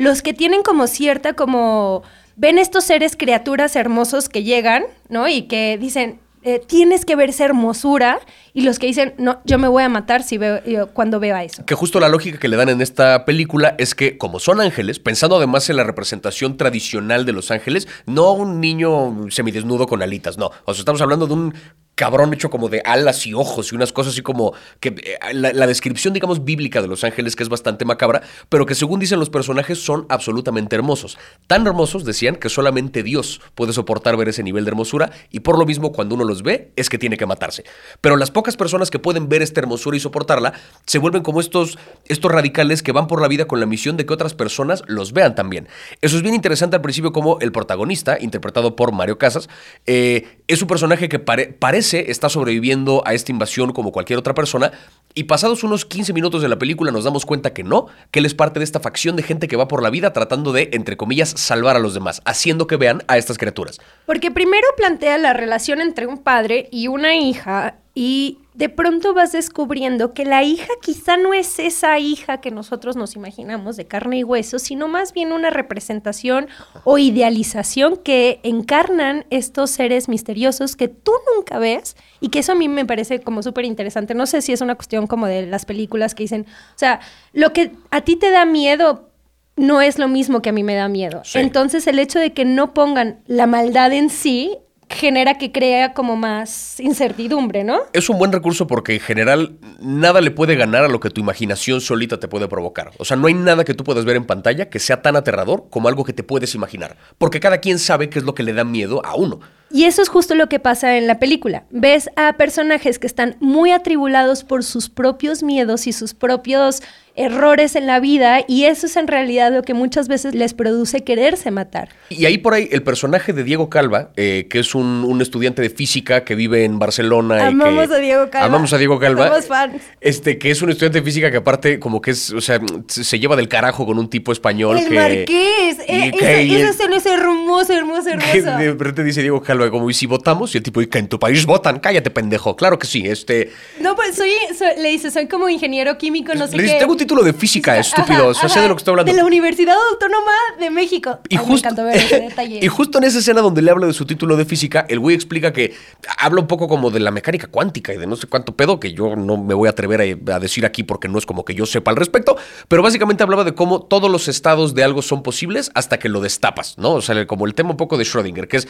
los 0.00 0.22
que 0.22 0.32
tienen 0.32 0.62
como 0.62 0.86
cierta, 0.86 1.34
como, 1.34 2.02
ven 2.34 2.58
estos 2.58 2.84
seres, 2.84 3.16
criaturas 3.16 3.76
hermosos 3.76 4.30
que 4.30 4.42
llegan, 4.42 4.84
¿no? 5.10 5.28
Y 5.28 5.42
que 5.42 5.76
dicen, 5.78 6.20
eh, 6.42 6.60
tienes 6.66 7.04
que 7.04 7.16
ver 7.16 7.30
esa 7.30 7.44
hermosura 7.44 8.20
y 8.52 8.62
los 8.62 8.78
que 8.78 8.86
dicen, 8.86 9.14
no, 9.18 9.40
yo 9.44 9.58
me 9.58 9.68
voy 9.68 9.82
a 9.82 9.88
matar 9.88 10.22
si 10.22 10.38
veo, 10.38 10.60
cuando 10.92 11.20
veo 11.20 11.36
eso. 11.36 11.64
Que 11.66 11.74
justo 11.74 12.00
la 12.00 12.08
lógica 12.08 12.38
que 12.38 12.48
le 12.48 12.56
dan 12.56 12.68
en 12.70 12.80
esta 12.80 13.24
película 13.24 13.74
es 13.78 13.94
que 13.94 14.16
como 14.16 14.40
son 14.40 14.60
ángeles, 14.60 14.98
pensando 14.98 15.36
además 15.36 15.68
en 15.70 15.76
la 15.76 15.84
representación 15.84 16.56
tradicional 16.56 17.26
de 17.26 17.32
los 17.32 17.50
ángeles, 17.50 17.88
no 18.06 18.32
un 18.32 18.60
niño 18.60 19.30
semidesnudo 19.30 19.86
con 19.86 20.02
alitas, 20.02 20.38
no. 20.38 20.50
O 20.64 20.74
sea, 20.74 20.80
estamos 20.80 21.00
hablando 21.02 21.26
de 21.26 21.34
un 21.34 21.54
cabrón 22.00 22.32
hecho 22.32 22.48
como 22.48 22.70
de 22.70 22.80
alas 22.86 23.26
y 23.26 23.34
ojos 23.34 23.72
y 23.72 23.74
unas 23.74 23.92
cosas 23.92 24.14
así 24.14 24.22
como 24.22 24.54
que 24.80 24.88
eh, 24.88 25.34
la, 25.34 25.66
descripción, 25.66 26.14
digamos, 26.14 26.46
bíblica 26.46 26.80
de 26.80 26.88
los 26.88 27.04
ángeles, 27.04 27.36
que 27.36 27.42
es 27.42 27.50
bastante 27.50 27.84
macabra, 27.84 28.22
pero 28.48 28.64
que 28.64 28.74
según 28.74 29.00
dicen 29.00 29.18
los 29.18 29.28
personajes 29.28 29.84
son 29.84 30.06
absolutamente 30.08 30.74
hermosos. 30.76 31.18
Tan 31.46 31.66
hermosos, 31.66 32.06
decían, 32.06 32.36
que 32.36 32.48
solamente 32.48 33.02
Dios 33.02 33.42
puede 33.54 33.74
soportar 33.74 34.16
ver 34.16 34.30
ese 34.30 34.42
nivel 34.42 34.64
de 34.64 34.70
hermosura 34.70 35.10
y 35.30 35.40
por 35.40 35.58
lo 35.58 35.66
mismo 35.66 35.92
cuando 35.92 36.14
uno 36.14 36.24
los 36.24 36.42
ve 36.42 36.72
es 36.74 36.88
que 36.88 36.96
tiene 36.96 37.18
que 37.18 37.26
matarse. 37.26 37.64
Pero 38.00 38.16
las 38.16 38.30
pocas 38.30 38.56
personas 38.56 38.90
que 38.90 38.98
pueden 38.98 39.28
ver 39.28 39.42
esta 39.42 39.60
hermosura 39.60 39.94
y 39.94 40.00
soportarla 40.00 40.54
se 40.86 40.96
vuelven 40.96 41.22
como 41.22 41.38
estos, 41.38 41.78
estos 42.08 42.32
radicales 42.32 42.82
que 42.82 42.92
van 42.92 43.08
por 43.08 43.20
la 43.20 43.28
vida 43.28 43.44
con 43.44 43.60
la 43.60 43.66
misión 43.66 43.98
de 43.98 44.06
que 44.06 44.14
otras 44.14 44.32
personas 44.32 44.82
los 44.86 45.12
vean 45.12 45.34
también. 45.34 45.68
Eso 46.00 46.16
es 46.16 46.22
bien 46.22 46.34
interesante 46.34 46.76
al 46.76 46.82
principio 46.82 47.12
como 47.12 47.38
el 47.40 47.52
protagonista, 47.52 48.16
interpretado 48.18 48.74
por 48.74 48.90
Mario 48.90 49.18
Casas, 49.18 49.50
eh, 49.84 50.38
es 50.48 50.62
un 50.62 50.68
personaje 50.68 51.10
que 51.10 51.18
parece 51.18 51.89
está 51.98 52.28
sobreviviendo 52.28 53.02
a 53.04 53.14
esta 53.14 53.32
invasión 53.32 53.72
como 53.72 53.92
cualquier 53.92 54.18
otra 54.18 54.34
persona 54.34 54.72
y 55.14 55.24
pasados 55.24 55.64
unos 55.64 55.84
15 55.84 56.12
minutos 56.12 56.42
de 56.42 56.48
la 56.48 56.58
película 56.58 56.92
nos 56.92 57.04
damos 57.04 57.26
cuenta 57.26 57.52
que 57.52 57.64
no, 57.64 57.86
que 58.10 58.20
él 58.20 58.26
es 58.26 58.34
parte 58.34 58.60
de 58.60 58.64
esta 58.64 58.80
facción 58.80 59.16
de 59.16 59.22
gente 59.22 59.48
que 59.48 59.56
va 59.56 59.68
por 59.68 59.82
la 59.82 59.90
vida 59.90 60.12
tratando 60.12 60.52
de, 60.52 60.70
entre 60.72 60.96
comillas, 60.96 61.30
salvar 61.30 61.76
a 61.76 61.80
los 61.80 61.94
demás, 61.94 62.22
haciendo 62.24 62.66
que 62.66 62.76
vean 62.76 63.02
a 63.08 63.18
estas 63.18 63.38
criaturas. 63.38 63.80
Porque 64.06 64.30
primero 64.30 64.66
plantea 64.76 65.18
la 65.18 65.32
relación 65.32 65.80
entre 65.80 66.06
un 66.06 66.18
padre 66.18 66.68
y 66.70 66.88
una 66.88 67.16
hija 67.16 67.76
y 67.94 68.38
de 68.54 68.68
pronto 68.68 69.14
vas 69.14 69.32
descubriendo 69.32 70.12
que 70.12 70.24
la 70.24 70.42
hija 70.42 70.68
quizá 70.82 71.16
no 71.16 71.32
es 71.32 71.58
esa 71.58 71.98
hija 71.98 72.40
que 72.40 72.50
nosotros 72.50 72.96
nos 72.96 73.14
imaginamos 73.14 73.76
de 73.76 73.86
carne 73.86 74.18
y 74.18 74.24
hueso, 74.24 74.58
sino 74.58 74.88
más 74.88 75.12
bien 75.12 75.32
una 75.32 75.50
representación 75.50 76.48
o 76.84 76.98
idealización 76.98 77.96
que 77.96 78.40
encarnan 78.42 79.24
estos 79.30 79.70
seres 79.70 80.08
misteriosos 80.08 80.74
que 80.74 80.88
tú 80.88 81.12
nunca 81.34 81.58
ves 81.58 81.96
y 82.20 82.28
que 82.28 82.40
eso 82.40 82.52
a 82.52 82.56
mí 82.56 82.68
me 82.68 82.84
parece 82.84 83.20
como 83.20 83.42
súper 83.42 83.64
interesante. 83.64 84.14
No 84.14 84.26
sé 84.26 84.42
si 84.42 84.52
es 84.52 84.60
una 84.60 84.74
cuestión 84.74 85.06
como 85.06 85.26
de 85.26 85.46
las 85.46 85.64
películas 85.64 86.14
que 86.14 86.24
dicen, 86.24 86.46
o 86.48 86.78
sea, 86.78 87.00
lo 87.32 87.52
que 87.52 87.72
a 87.90 88.00
ti 88.00 88.16
te 88.16 88.30
da 88.30 88.44
miedo 88.46 89.10
no 89.56 89.80
es 89.80 89.98
lo 89.98 90.08
mismo 90.08 90.42
que 90.42 90.48
a 90.48 90.52
mí 90.52 90.62
me 90.62 90.74
da 90.74 90.88
miedo. 90.88 91.22
Entonces 91.34 91.86
el 91.86 91.98
hecho 91.98 92.18
de 92.18 92.32
que 92.32 92.44
no 92.44 92.74
pongan 92.74 93.20
la 93.26 93.46
maldad 93.46 93.92
en 93.92 94.10
sí 94.10 94.58
genera 94.90 95.38
que 95.38 95.52
crea 95.52 95.94
como 95.94 96.16
más 96.16 96.80
incertidumbre, 96.80 97.64
¿no? 97.64 97.80
Es 97.92 98.10
un 98.10 98.18
buen 98.18 98.32
recurso 98.32 98.66
porque 98.66 98.94
en 98.94 99.00
general 99.00 99.56
nada 99.80 100.20
le 100.20 100.30
puede 100.30 100.56
ganar 100.56 100.84
a 100.84 100.88
lo 100.88 101.00
que 101.00 101.10
tu 101.10 101.20
imaginación 101.20 101.80
solita 101.80 102.18
te 102.18 102.28
puede 102.28 102.48
provocar. 102.48 102.90
O 102.98 103.04
sea, 103.04 103.16
no 103.16 103.28
hay 103.28 103.34
nada 103.34 103.64
que 103.64 103.74
tú 103.74 103.84
puedas 103.84 104.04
ver 104.04 104.16
en 104.16 104.24
pantalla 104.24 104.68
que 104.68 104.78
sea 104.78 105.00
tan 105.00 105.16
aterrador 105.16 105.66
como 105.70 105.88
algo 105.88 106.04
que 106.04 106.12
te 106.12 106.22
puedes 106.22 106.54
imaginar. 106.54 106.96
Porque 107.18 107.40
cada 107.40 107.58
quien 107.58 107.78
sabe 107.78 108.10
qué 108.10 108.18
es 108.18 108.24
lo 108.24 108.34
que 108.34 108.42
le 108.42 108.52
da 108.52 108.64
miedo 108.64 109.04
a 109.04 109.14
uno. 109.14 109.40
Y 109.72 109.84
eso 109.84 110.02
es 110.02 110.08
justo 110.08 110.34
lo 110.34 110.48
que 110.48 110.58
pasa 110.58 110.98
en 110.98 111.06
la 111.06 111.20
película. 111.20 111.64
Ves 111.70 112.10
a 112.16 112.32
personajes 112.32 112.98
que 112.98 113.06
están 113.06 113.36
muy 113.38 113.70
atribulados 113.70 114.42
por 114.42 114.64
sus 114.64 114.88
propios 114.88 115.44
miedos 115.44 115.86
y 115.86 115.92
sus 115.92 116.12
propios 116.12 116.82
errores 117.20 117.76
en 117.76 117.86
la 117.86 118.00
vida 118.00 118.44
y 118.46 118.64
eso 118.64 118.86
es 118.86 118.96
en 118.96 119.06
realidad 119.06 119.52
lo 119.52 119.62
que 119.62 119.74
muchas 119.74 120.08
veces 120.08 120.34
les 120.34 120.54
produce 120.54 121.04
quererse 121.04 121.50
matar. 121.50 121.90
Y 122.08 122.24
ahí 122.24 122.38
por 122.38 122.54
ahí 122.54 122.68
el 122.72 122.82
personaje 122.82 123.32
de 123.32 123.44
Diego 123.44 123.68
Calva, 123.68 124.10
eh, 124.16 124.46
que 124.48 124.60
es 124.60 124.74
un, 124.74 125.20
estudiante 125.20 125.60
de 125.60 125.68
física 125.68 126.24
que 126.24 126.34
vive 126.34 126.64
en 126.64 126.78
Barcelona. 126.78 127.46
Amamos 127.46 127.90
a 127.90 127.98
Diego 127.98 128.30
Calva. 128.30 128.46
Amamos 128.46 128.72
a 128.72 128.78
Diego 128.78 128.98
Calva. 128.98 129.28
Somos 129.28 129.46
fans. 129.46 129.82
Este, 130.00 130.38
que 130.38 130.50
es 130.50 130.62
un 130.62 130.70
estudiante 130.70 131.00
de 131.00 131.04
física 131.04 131.30
que 131.30 131.36
aparte 131.36 131.78
como 131.78 132.00
que 132.00 132.12
es, 132.12 132.32
o 132.32 132.40
sea, 132.40 132.58
se 132.88 133.18
lleva 133.18 133.36
del 133.36 133.48
carajo 133.48 133.84
con 133.84 133.98
un 133.98 134.08
tipo 134.08 134.32
español. 134.32 134.78
El 134.78 134.88
que, 134.88 134.94
Marqués. 134.94 135.78
Eh, 135.86 136.12
esa, 136.14 136.70
escena 136.70 136.96
es 136.96 137.06
hermosa, 137.06 137.76
hermosa, 137.76 138.12
hermosa. 138.12 138.56
de 138.56 138.70
repente 138.72 139.04
dice 139.04 139.20
Diego 139.20 139.42
Calva 139.42 139.70
como, 139.70 139.90
¿y 139.90 139.94
si 139.94 140.06
votamos? 140.06 140.54
Y 140.54 140.58
el 140.58 140.64
tipo, 140.64 140.80
¿y 140.80 140.86
que 140.86 140.98
en 140.98 141.08
tu 141.08 141.18
país 141.18 141.44
votan? 141.44 141.80
Cállate, 141.80 142.10
pendejo. 142.10 142.56
Claro 142.56 142.78
que 142.78 142.86
sí, 142.86 143.02
este... 143.06 143.52
No, 143.78 143.94
pues 143.94 144.16
soy, 144.16 144.30
le 144.78 144.88
dice, 144.88 145.10
soy 145.10 145.26
como 145.28 145.48
ingeniero 145.48 145.98
químico, 145.98 146.34
no 146.34 146.46
sé 146.46 146.56
le 146.56 146.62
dice, 146.62 146.76
Tengo 146.78 146.92
un 146.92 146.98
título 147.10 147.24
de 147.24 147.32
física, 147.32 147.76
estúpido. 147.76 148.28
o 148.28 148.34
sea, 148.34 148.48
sé 148.48 148.60
de 148.60 148.68
lo 148.68 148.76
que 148.76 148.78
estoy 148.78 148.92
hablando. 148.92 149.10
De 149.10 149.18
la 149.18 149.24
Universidad 149.24 149.74
Autónoma 149.90 150.30
de 150.60 150.70
México. 150.70 151.18
Y, 151.28 151.36
justo, 151.38 151.74
ver 151.74 151.96
ese 151.96 152.20
detalle. 152.28 152.60
y 152.62 152.68
justo 152.68 152.98
en 152.98 153.04
esa 153.04 153.18
escena 153.18 153.40
donde 153.40 153.62
le 153.62 153.70
hablo 153.72 153.88
de 153.88 153.92
su 153.92 154.06
título 154.06 154.36
de 154.36 154.44
física, 154.44 154.86
el 154.88 155.00
güey 155.00 155.16
explica 155.16 155.52
que 155.52 155.74
habla 156.18 156.40
un 156.40 156.46
poco 156.46 156.68
como 156.68 156.92
de 156.92 157.00
la 157.00 157.10
mecánica 157.10 157.48
cuántica 157.48 157.92
y 157.92 157.96
de 157.96 158.06
no 158.06 158.14
sé 158.14 158.28
cuánto 158.28 158.54
pedo, 158.54 158.78
que 158.78 158.92
yo 158.92 159.16
no 159.16 159.36
me 159.38 159.54
voy 159.54 159.66
a 159.66 159.70
atrever 159.70 160.20
a, 160.30 160.38
decir 160.38 160.64
aquí 160.64 160.84
porque 160.84 161.08
no 161.08 161.18
es 161.18 161.26
como 161.26 161.44
que 161.44 161.52
yo 161.52 161.66
sepa 161.66 161.90
al 161.90 161.96
respecto, 161.96 162.36
pero 162.68 162.80
básicamente 162.80 163.24
hablaba 163.24 163.42
de 163.42 163.54
cómo 163.54 163.82
todos 163.82 164.08
los 164.08 164.28
estados 164.28 164.76
de 164.76 164.84
algo 164.84 165.02
son 165.02 165.24
posibles 165.24 165.72
hasta 165.74 165.98
que 165.98 166.08
lo 166.08 166.20
destapas, 166.20 166.78
¿no? 166.78 166.92
O 166.92 167.02
sea, 167.02 167.26
como 167.26 167.44
el 167.44 167.54
tema 167.54 167.70
un 167.70 167.76
poco 167.76 167.98
de 167.98 168.04
Schrödinger, 168.04 168.46
que 168.46 168.58
es 168.58 168.68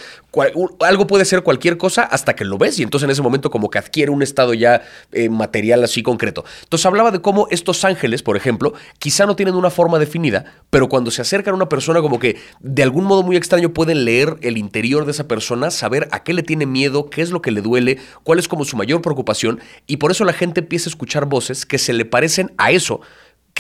algo 0.81 1.07
puede 1.07 1.27
ser 1.27 1.43
cualquier 1.43 1.77
cosa 1.77 2.05
hasta 2.05 2.35
que 2.35 2.47
lo 2.47 2.57
ves 2.57 2.79
y 2.79 2.85
entonces 2.85 3.05
en 3.05 3.11
ese 3.11 3.21
momento 3.21 3.51
como 3.51 3.69
que 3.69 3.79
adquiere 3.79 4.11
un 4.11 4.23
estado 4.23 4.55
ya 4.55 4.81
eh, 5.13 5.29
material 5.29 5.85
así 5.85 6.03
concreto. 6.03 6.47
Entonces 6.63 6.87
hablaba 6.87 7.11
de 7.11 7.21
cómo 7.21 7.47
estos 7.51 7.85
ángeles, 7.85 8.20
por 8.23 8.37
ejemplo, 8.37 8.75
quizá 8.99 9.27
no 9.27 9.37
tienen 9.37 9.55
una 9.55 9.71
forma 9.71 9.99
definida, 9.99 10.45
pero 10.71 10.89
cuando 10.89 11.11
se 11.11 11.23
acercan 11.23 11.53
a 11.53 11.57
una 11.57 11.69
persona 11.69 12.01
como 12.01 12.19
que 12.19 12.37
de 12.61 12.83
algún 12.83 13.05
modo 13.05 13.23
muy 13.23 13.37
extraño 13.37 13.73
pueden 13.73 14.05
leer 14.05 14.37
el 14.43 14.57
interior 14.57 15.05
de 15.05 15.13
esa 15.13 15.29
persona, 15.29 15.71
saber 15.71 16.09
a 16.13 16.23
qué 16.23 16.33
le 16.33 16.43
tiene 16.43 16.67
miedo, 16.67 17.11
qué 17.11 17.23
es 17.23 17.31
lo 17.31 17.43
que 17.43 17.51
le 17.51 17.63
duele, 17.63 17.99
cuál 18.23 18.39
es 18.39 18.49
como 18.49 18.65
su 18.65 18.77
mayor 18.77 19.03
preocupación 19.03 19.61
y 19.87 19.99
por 19.99 20.11
eso 20.11 20.25
la 20.25 20.33
gente 20.33 20.61
empieza 20.61 20.89
a 20.89 20.93
escuchar 20.93 21.27
voces 21.27 21.67
que 21.67 21.79
se 21.79 21.93
le 21.93 22.05
parecen 22.05 22.53
a 22.59 22.71
eso 22.71 23.01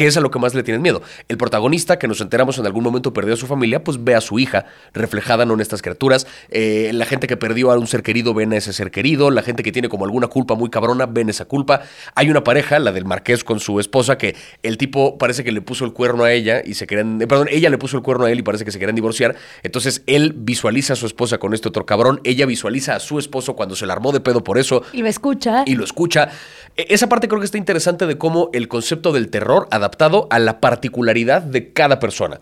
que 0.00 0.06
es 0.06 0.16
a 0.16 0.22
lo 0.22 0.30
que 0.30 0.38
más 0.38 0.54
le 0.54 0.62
tienen 0.62 0.80
miedo. 0.80 1.02
El 1.28 1.36
protagonista, 1.36 1.98
que 1.98 2.08
nos 2.08 2.22
enteramos 2.22 2.56
en 2.56 2.64
algún 2.64 2.82
momento 2.82 3.12
perdió 3.12 3.34
a 3.34 3.36
su 3.36 3.46
familia, 3.46 3.84
pues 3.84 4.02
ve 4.02 4.14
a 4.14 4.22
su 4.22 4.38
hija 4.38 4.64
reflejada 4.94 5.42
en 5.42 5.60
estas 5.60 5.82
criaturas. 5.82 6.26
Eh, 6.48 6.90
la 6.94 7.04
gente 7.04 7.26
que 7.26 7.36
perdió 7.36 7.70
a 7.70 7.76
un 7.76 7.86
ser 7.86 8.02
querido 8.02 8.32
ven 8.32 8.54
a 8.54 8.56
ese 8.56 8.72
ser 8.72 8.90
querido. 8.90 9.30
La 9.30 9.42
gente 9.42 9.62
que 9.62 9.72
tiene 9.72 9.90
como 9.90 10.06
alguna 10.06 10.28
culpa 10.28 10.54
muy 10.54 10.70
cabrona 10.70 11.04
ven 11.04 11.28
esa 11.28 11.44
culpa. 11.44 11.82
Hay 12.14 12.30
una 12.30 12.42
pareja, 12.44 12.78
la 12.78 12.92
del 12.92 13.04
marqués 13.04 13.44
con 13.44 13.60
su 13.60 13.78
esposa, 13.78 14.16
que 14.16 14.36
el 14.62 14.78
tipo 14.78 15.18
parece 15.18 15.44
que 15.44 15.52
le 15.52 15.60
puso 15.60 15.84
el 15.84 15.92
cuerno 15.92 16.24
a 16.24 16.32
ella 16.32 16.62
y 16.64 16.72
se 16.72 16.86
querían. 16.86 17.20
Eh, 17.20 17.26
perdón, 17.26 17.48
ella 17.50 17.68
le 17.68 17.76
puso 17.76 17.98
el 17.98 18.02
cuerno 18.02 18.24
a 18.24 18.32
él 18.32 18.38
y 18.38 18.42
parece 18.42 18.64
que 18.64 18.70
se 18.70 18.78
querían 18.78 18.96
divorciar. 18.96 19.36
Entonces 19.62 20.02
él 20.06 20.32
visualiza 20.34 20.94
a 20.94 20.96
su 20.96 21.04
esposa 21.04 21.36
con 21.36 21.52
este 21.52 21.68
otro 21.68 21.84
cabrón. 21.84 22.22
Ella 22.24 22.46
visualiza 22.46 22.96
a 22.96 23.00
su 23.00 23.18
esposo 23.18 23.54
cuando 23.54 23.76
se 23.76 23.84
la 23.84 23.92
armó 23.92 24.12
de 24.12 24.20
pedo 24.20 24.42
por 24.42 24.56
eso. 24.56 24.82
Y 24.94 25.02
lo 25.02 25.08
escucha. 25.08 25.64
Y 25.66 25.74
lo 25.74 25.84
escucha. 25.84 26.30
E, 26.78 26.86
esa 26.88 27.06
parte 27.10 27.28
creo 27.28 27.38
que 27.38 27.44
está 27.44 27.58
interesante 27.58 28.06
de 28.06 28.16
cómo 28.16 28.48
el 28.54 28.66
concepto 28.66 29.12
del 29.12 29.28
terror 29.28 29.68
adaptado 29.70 29.89
a 30.30 30.38
la 30.38 30.60
particularidad 30.60 31.42
de 31.42 31.72
cada 31.72 31.98
persona. 31.98 32.40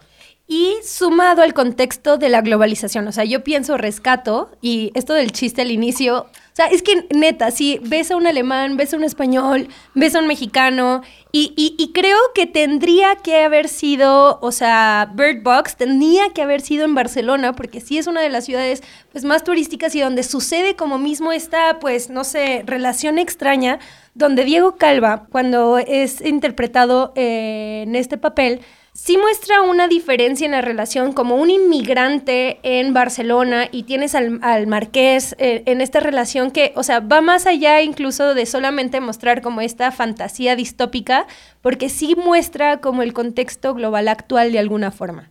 Y 0.51 0.77
sumado 0.83 1.43
al 1.43 1.53
contexto 1.53 2.17
de 2.17 2.31
la 2.31 2.41
globalización, 2.41 3.07
o 3.07 3.13
sea, 3.13 3.25
yo 3.25 3.45
pienso 3.45 3.77
rescato 3.77 4.51
y 4.63 4.93
esto 4.95 5.13
del 5.13 5.31
chiste 5.31 5.61
al 5.61 5.71
inicio, 5.71 6.21
o 6.21 6.55
sea, 6.55 6.69
es 6.69 6.83
que 6.83 7.07
neta, 7.15 7.51
si 7.51 7.79
ves 7.83 8.11
a 8.11 8.17
un 8.17 8.27
alemán, 8.27 8.79
ves 8.79 8.95
a 8.95 8.97
un 8.97 9.05
español, 9.05 9.69
ves 9.95 10.15
a 10.15 10.21
un 10.21 10.27
mexicano, 10.27 11.03
y, 11.31 11.53
y, 11.55 11.93
creo 11.93 12.17
que 12.35 12.47
tendría 12.47 13.17
que 13.17 13.45
haber 13.45 13.69
sido, 13.69 14.39
o 14.41 14.51
sea, 14.51 15.13
Bird 15.15 15.43
Box 15.43 15.77
tendría 15.77 16.31
que 16.31 16.41
haber 16.41 16.63
sido 16.63 16.87
en 16.87 16.95
Barcelona, 16.95 17.53
porque 17.55 17.83
sí 17.83 17.99
es 17.99 18.07
una 18.07 18.23
de 18.23 18.31
las 18.31 18.47
ciudades 18.47 18.83
pues, 19.13 19.25
más 19.25 19.45
turísticas 19.45 19.95
y 19.95 20.01
donde 20.01 20.23
sucede 20.23 20.75
como 20.75 20.97
mismo 20.97 21.31
esta, 21.31 21.79
pues, 21.81 22.09
no 22.09 22.25
sé, 22.25 22.63
relación 22.65 23.19
extraña, 23.19 23.79
donde 24.19 24.45
Diego 24.45 24.77
Calva, 24.77 25.27
cuando 25.31 25.79
es 25.79 26.21
interpretado 26.21 27.13
eh, 27.15 27.85
en 27.87 27.95
este 27.95 28.19
papel, 28.19 28.61
sí 28.93 29.17
muestra 29.17 29.63
una 29.63 29.87
diferencia 29.87 30.45
en 30.45 30.51
la 30.51 30.61
relación 30.61 31.13
como 31.13 31.37
un 31.37 31.51
inmigrante 31.51 32.59
en 32.65 32.93
Barcelona 32.93 33.69
y 33.71 33.85
tienes 33.85 34.17
al, 34.17 34.67
marqués 34.67 35.37
eh, 35.39 35.63
en 35.67 35.81
esta 35.81 36.01
relación 36.01 36.51
que, 36.51 36.73
o 36.75 36.83
sea, 36.83 36.99
va 36.99 37.21
más 37.21 37.47
allá 37.47 37.81
incluso 37.81 38.35
de 38.35 38.45
solamente 38.45 39.01
mostrar 39.01 39.41
como 39.41 39.61
esta 39.61 39.93
fantasía 39.93 40.57
distópica, 40.57 41.29
porque 41.63 41.89
sí 41.89 42.17
muestra 42.17 42.81
como 42.81 43.03
el 43.03 43.13
contexto 43.13 43.73
global 43.73 44.09
actual 44.09 44.51
de 44.51 44.59
alguna 44.59 44.91
forma. 44.91 45.29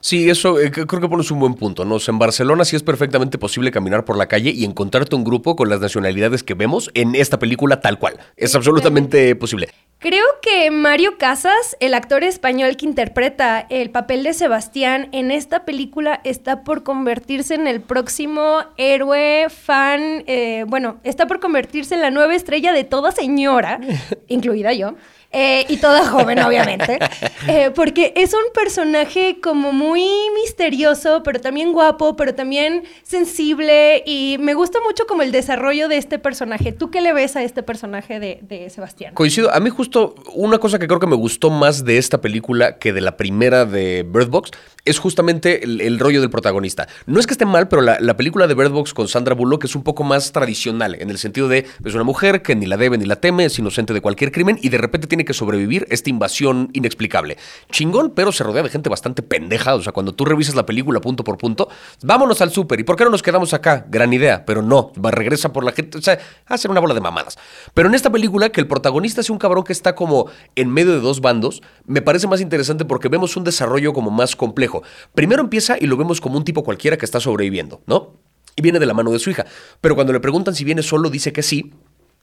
Sí, 0.00 0.30
eso 0.30 0.60
eh, 0.60 0.70
creo 0.70 1.00
que 1.00 1.08
pones 1.08 1.30
un 1.30 1.40
buen 1.40 1.54
punto, 1.54 1.84
¿no? 1.84 1.98
en 2.06 2.18
Barcelona 2.18 2.64
sí 2.64 2.76
es 2.76 2.82
perfectamente 2.82 3.38
posible 3.38 3.70
caminar 3.70 4.04
por 4.04 4.16
la 4.16 4.26
calle 4.26 4.50
y 4.50 4.64
encontrarte 4.64 5.16
un 5.16 5.24
grupo 5.24 5.56
con 5.56 5.68
las 5.68 5.80
nacionalidades 5.80 6.42
que 6.42 6.54
vemos 6.54 6.90
en 6.94 7.14
esta 7.14 7.38
película 7.38 7.80
tal 7.80 7.98
cual. 7.98 8.18
Es 8.36 8.54
absolutamente 8.54 9.34
posible. 9.36 9.68
Creo 10.00 10.24
que 10.42 10.70
Mario 10.70 11.18
Casas, 11.18 11.76
el 11.80 11.92
actor 11.92 12.22
español 12.22 12.76
que 12.76 12.86
interpreta 12.86 13.66
el 13.68 13.90
papel 13.90 14.22
de 14.22 14.32
Sebastián 14.32 15.08
en 15.10 15.32
esta 15.32 15.64
película, 15.64 16.20
está 16.22 16.62
por 16.62 16.84
convertirse 16.84 17.56
en 17.56 17.66
el 17.66 17.80
próximo 17.80 18.60
héroe 18.76 19.48
fan, 19.50 20.22
eh, 20.28 20.64
bueno, 20.68 21.00
está 21.02 21.26
por 21.26 21.40
convertirse 21.40 21.96
en 21.96 22.02
la 22.02 22.12
nueva 22.12 22.36
estrella 22.36 22.72
de 22.72 22.84
toda 22.84 23.10
señora, 23.10 23.80
incluida 24.28 24.72
yo. 24.72 24.94
Eh, 25.30 25.66
y 25.68 25.76
toda 25.76 26.08
joven, 26.08 26.38
obviamente, 26.38 26.98
eh, 27.48 27.70
porque 27.74 28.14
es 28.16 28.32
un 28.32 28.50
personaje 28.54 29.40
como 29.42 29.72
muy 29.72 30.08
misterioso, 30.42 31.22
pero 31.22 31.38
también 31.38 31.72
guapo, 31.72 32.16
pero 32.16 32.34
también 32.34 32.84
sensible, 33.02 34.02
y 34.06 34.38
me 34.40 34.54
gusta 34.54 34.78
mucho 34.86 35.06
como 35.06 35.22
el 35.22 35.30
desarrollo 35.30 35.88
de 35.88 35.98
este 35.98 36.18
personaje. 36.18 36.72
¿Tú 36.72 36.90
qué 36.90 37.02
le 37.02 37.12
ves 37.12 37.36
a 37.36 37.42
este 37.42 37.62
personaje 37.62 38.18
de, 38.20 38.70
Sebastián? 38.70 39.12
Coincido, 39.12 39.52
a 39.52 39.60
mí 39.60 39.68
justo 39.68 40.14
una 40.32 40.58
cosa 40.58 40.78
que 40.78 40.86
creo 40.86 40.98
que 40.98 41.06
me 41.06 41.16
gustó 41.16 41.50
más 41.50 41.84
de 41.84 41.98
esta 41.98 42.22
película 42.22 42.78
que 42.78 42.94
de 42.94 43.02
la 43.02 43.18
primera 43.18 43.66
de 43.66 44.06
Bird 44.08 44.28
Box 44.28 44.50
es 44.86 44.98
justamente 44.98 45.62
el, 45.64 45.98
rollo 45.98 46.22
del 46.22 46.30
protagonista. 46.30 46.88
No 47.06 47.20
es 47.20 47.26
que 47.26 47.34
esté 47.34 47.44
mal, 47.44 47.68
pero 47.68 47.82
la, 47.82 48.16
película 48.16 48.46
de 48.46 48.54
Bird 48.54 48.70
Box 48.70 48.94
con 48.94 49.08
Sandra 49.08 49.34
Bullock 49.34 49.64
es 49.64 49.76
un 49.76 49.82
poco 49.82 50.04
más 50.04 50.32
tradicional, 50.32 50.96
en 50.98 51.10
el 51.10 51.18
sentido 51.18 51.48
de 51.48 51.66
es 51.84 51.94
una 51.94 52.04
mujer 52.04 52.40
que 52.40 52.56
ni 52.56 52.64
la 52.64 52.78
debe 52.78 52.96
ni 52.96 53.04
la 53.04 53.16
teme, 53.16 53.44
es 53.44 53.58
inocente 53.58 53.92
de 53.92 54.00
cualquier 54.00 54.32
crimen 54.32 54.58
y 54.62 54.70
de 54.70 54.78
repente 54.78 55.06
tiene 55.06 55.17
que 55.24 55.34
sobrevivir 55.34 55.86
esta 55.90 56.10
invasión 56.10 56.70
inexplicable. 56.72 57.36
Chingón, 57.70 58.10
pero 58.14 58.32
se 58.32 58.44
rodea 58.44 58.62
de 58.62 58.68
gente 58.68 58.88
bastante 58.88 59.22
pendeja. 59.22 59.74
O 59.74 59.82
sea, 59.82 59.92
cuando 59.92 60.14
tú 60.14 60.24
revisas 60.24 60.54
la 60.54 60.66
película 60.66 61.00
punto 61.00 61.24
por 61.24 61.38
punto, 61.38 61.68
vámonos 62.02 62.40
al 62.40 62.50
súper. 62.50 62.80
¿Y 62.80 62.84
por 62.84 62.96
qué 62.96 63.04
no 63.04 63.10
nos 63.10 63.22
quedamos 63.22 63.54
acá? 63.54 63.86
Gran 63.88 64.12
idea, 64.12 64.44
pero 64.44 64.62
no, 64.62 64.92
va, 64.94 65.10
regresa 65.10 65.52
por 65.52 65.64
la 65.64 65.72
gente. 65.72 65.98
O 65.98 66.02
sea, 66.02 66.18
hacer 66.46 66.70
una 66.70 66.80
bola 66.80 66.94
de 66.94 67.00
mamadas. 67.00 67.38
Pero 67.74 67.88
en 67.88 67.94
esta 67.94 68.10
película, 68.10 68.50
que 68.50 68.60
el 68.60 68.66
protagonista 68.66 69.20
es 69.20 69.30
un 69.30 69.38
cabrón 69.38 69.64
que 69.64 69.72
está 69.72 69.94
como 69.94 70.30
en 70.54 70.70
medio 70.70 70.92
de 70.92 71.00
dos 71.00 71.20
bandos, 71.20 71.62
me 71.86 72.02
parece 72.02 72.26
más 72.26 72.40
interesante 72.40 72.84
porque 72.84 73.08
vemos 73.08 73.36
un 73.36 73.44
desarrollo 73.44 73.92
como 73.92 74.10
más 74.10 74.36
complejo. 74.36 74.82
Primero 75.14 75.42
empieza 75.42 75.76
y 75.78 75.86
lo 75.86 75.96
vemos 75.96 76.20
como 76.20 76.36
un 76.36 76.44
tipo 76.44 76.64
cualquiera 76.64 76.96
que 76.96 77.04
está 77.04 77.20
sobreviviendo, 77.20 77.80
¿no? 77.86 78.14
Y 78.56 78.62
viene 78.62 78.78
de 78.80 78.86
la 78.86 78.94
mano 78.94 79.12
de 79.12 79.18
su 79.18 79.30
hija. 79.30 79.46
Pero 79.80 79.94
cuando 79.94 80.12
le 80.12 80.20
preguntan 80.20 80.54
si 80.54 80.64
viene 80.64 80.82
solo, 80.82 81.10
dice 81.10 81.32
que 81.32 81.42
sí. 81.42 81.72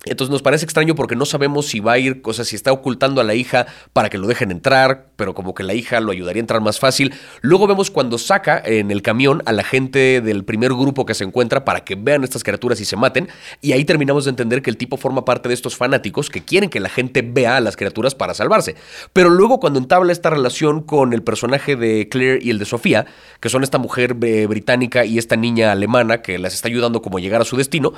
Entonces 0.05 0.31
nos 0.31 0.41
parece 0.41 0.65
extraño 0.65 0.95
porque 0.95 1.15
no 1.15 1.25
sabemos 1.25 1.67
si 1.67 1.79
va 1.79 1.93
a 1.93 1.97
ir, 1.97 2.21
o 2.23 2.33
sea, 2.33 2.45
si 2.45 2.55
está 2.55 2.71
ocultando 2.71 3.21
a 3.21 3.23
la 3.23 3.35
hija 3.35 3.65
para 3.93 4.09
que 4.09 4.17
lo 4.17 4.27
dejen 4.27 4.51
entrar, 4.51 5.07
pero 5.15 5.33
como 5.33 5.53
que 5.53 5.63
la 5.63 5.73
hija 5.73 5.99
lo 5.99 6.11
ayudaría 6.11 6.39
a 6.39 6.43
entrar 6.43 6.61
más 6.61 6.79
fácil. 6.79 7.13
Luego 7.41 7.67
vemos 7.67 7.91
cuando 7.91 8.17
saca 8.17 8.61
en 8.63 8.91
el 8.91 9.01
camión 9.01 9.41
a 9.45 9.51
la 9.51 9.63
gente 9.63 10.21
del 10.21 10.43
primer 10.43 10.73
grupo 10.73 11.05
que 11.05 11.13
se 11.13 11.23
encuentra 11.23 11.65
para 11.65 11.83
que 11.83 11.95
vean 11.95 12.23
estas 12.23 12.43
criaturas 12.43 12.79
y 12.79 12.85
se 12.85 12.95
maten. 12.95 13.29
Y 13.61 13.73
ahí 13.73 13.85
terminamos 13.85 14.25
de 14.25 14.29
entender 14.29 14.61
que 14.61 14.69
el 14.69 14.77
tipo 14.77 14.97
forma 14.97 15.25
parte 15.25 15.49
de 15.49 15.53
estos 15.55 15.75
fanáticos 15.75 16.29
que 16.29 16.43
quieren 16.43 16.69
que 16.69 16.79
la 16.79 16.89
gente 16.89 17.21
vea 17.21 17.57
a 17.57 17.61
las 17.61 17.75
criaturas 17.75 18.15
para 18.15 18.33
salvarse. 18.33 18.75
Pero 19.13 19.29
luego 19.29 19.59
cuando 19.59 19.79
entabla 19.79 20.11
esta 20.11 20.29
relación 20.29 20.81
con 20.81 21.13
el 21.13 21.23
personaje 21.23 21.75
de 21.75 22.07
Claire 22.09 22.39
y 22.41 22.49
el 22.49 22.59
de 22.59 22.65
Sofía, 22.65 23.05
que 23.39 23.49
son 23.49 23.63
esta 23.63 23.77
mujer 23.77 24.15
eh, 24.21 24.45
británica 24.47 25.05
y 25.05 25.17
esta 25.17 25.35
niña 25.35 25.71
alemana 25.71 26.21
que 26.21 26.37
las 26.37 26.53
está 26.53 26.67
ayudando 26.67 27.01
como 27.01 27.17
a 27.17 27.21
llegar 27.21 27.41
a 27.41 27.45
su 27.45 27.57
destino, 27.57 27.93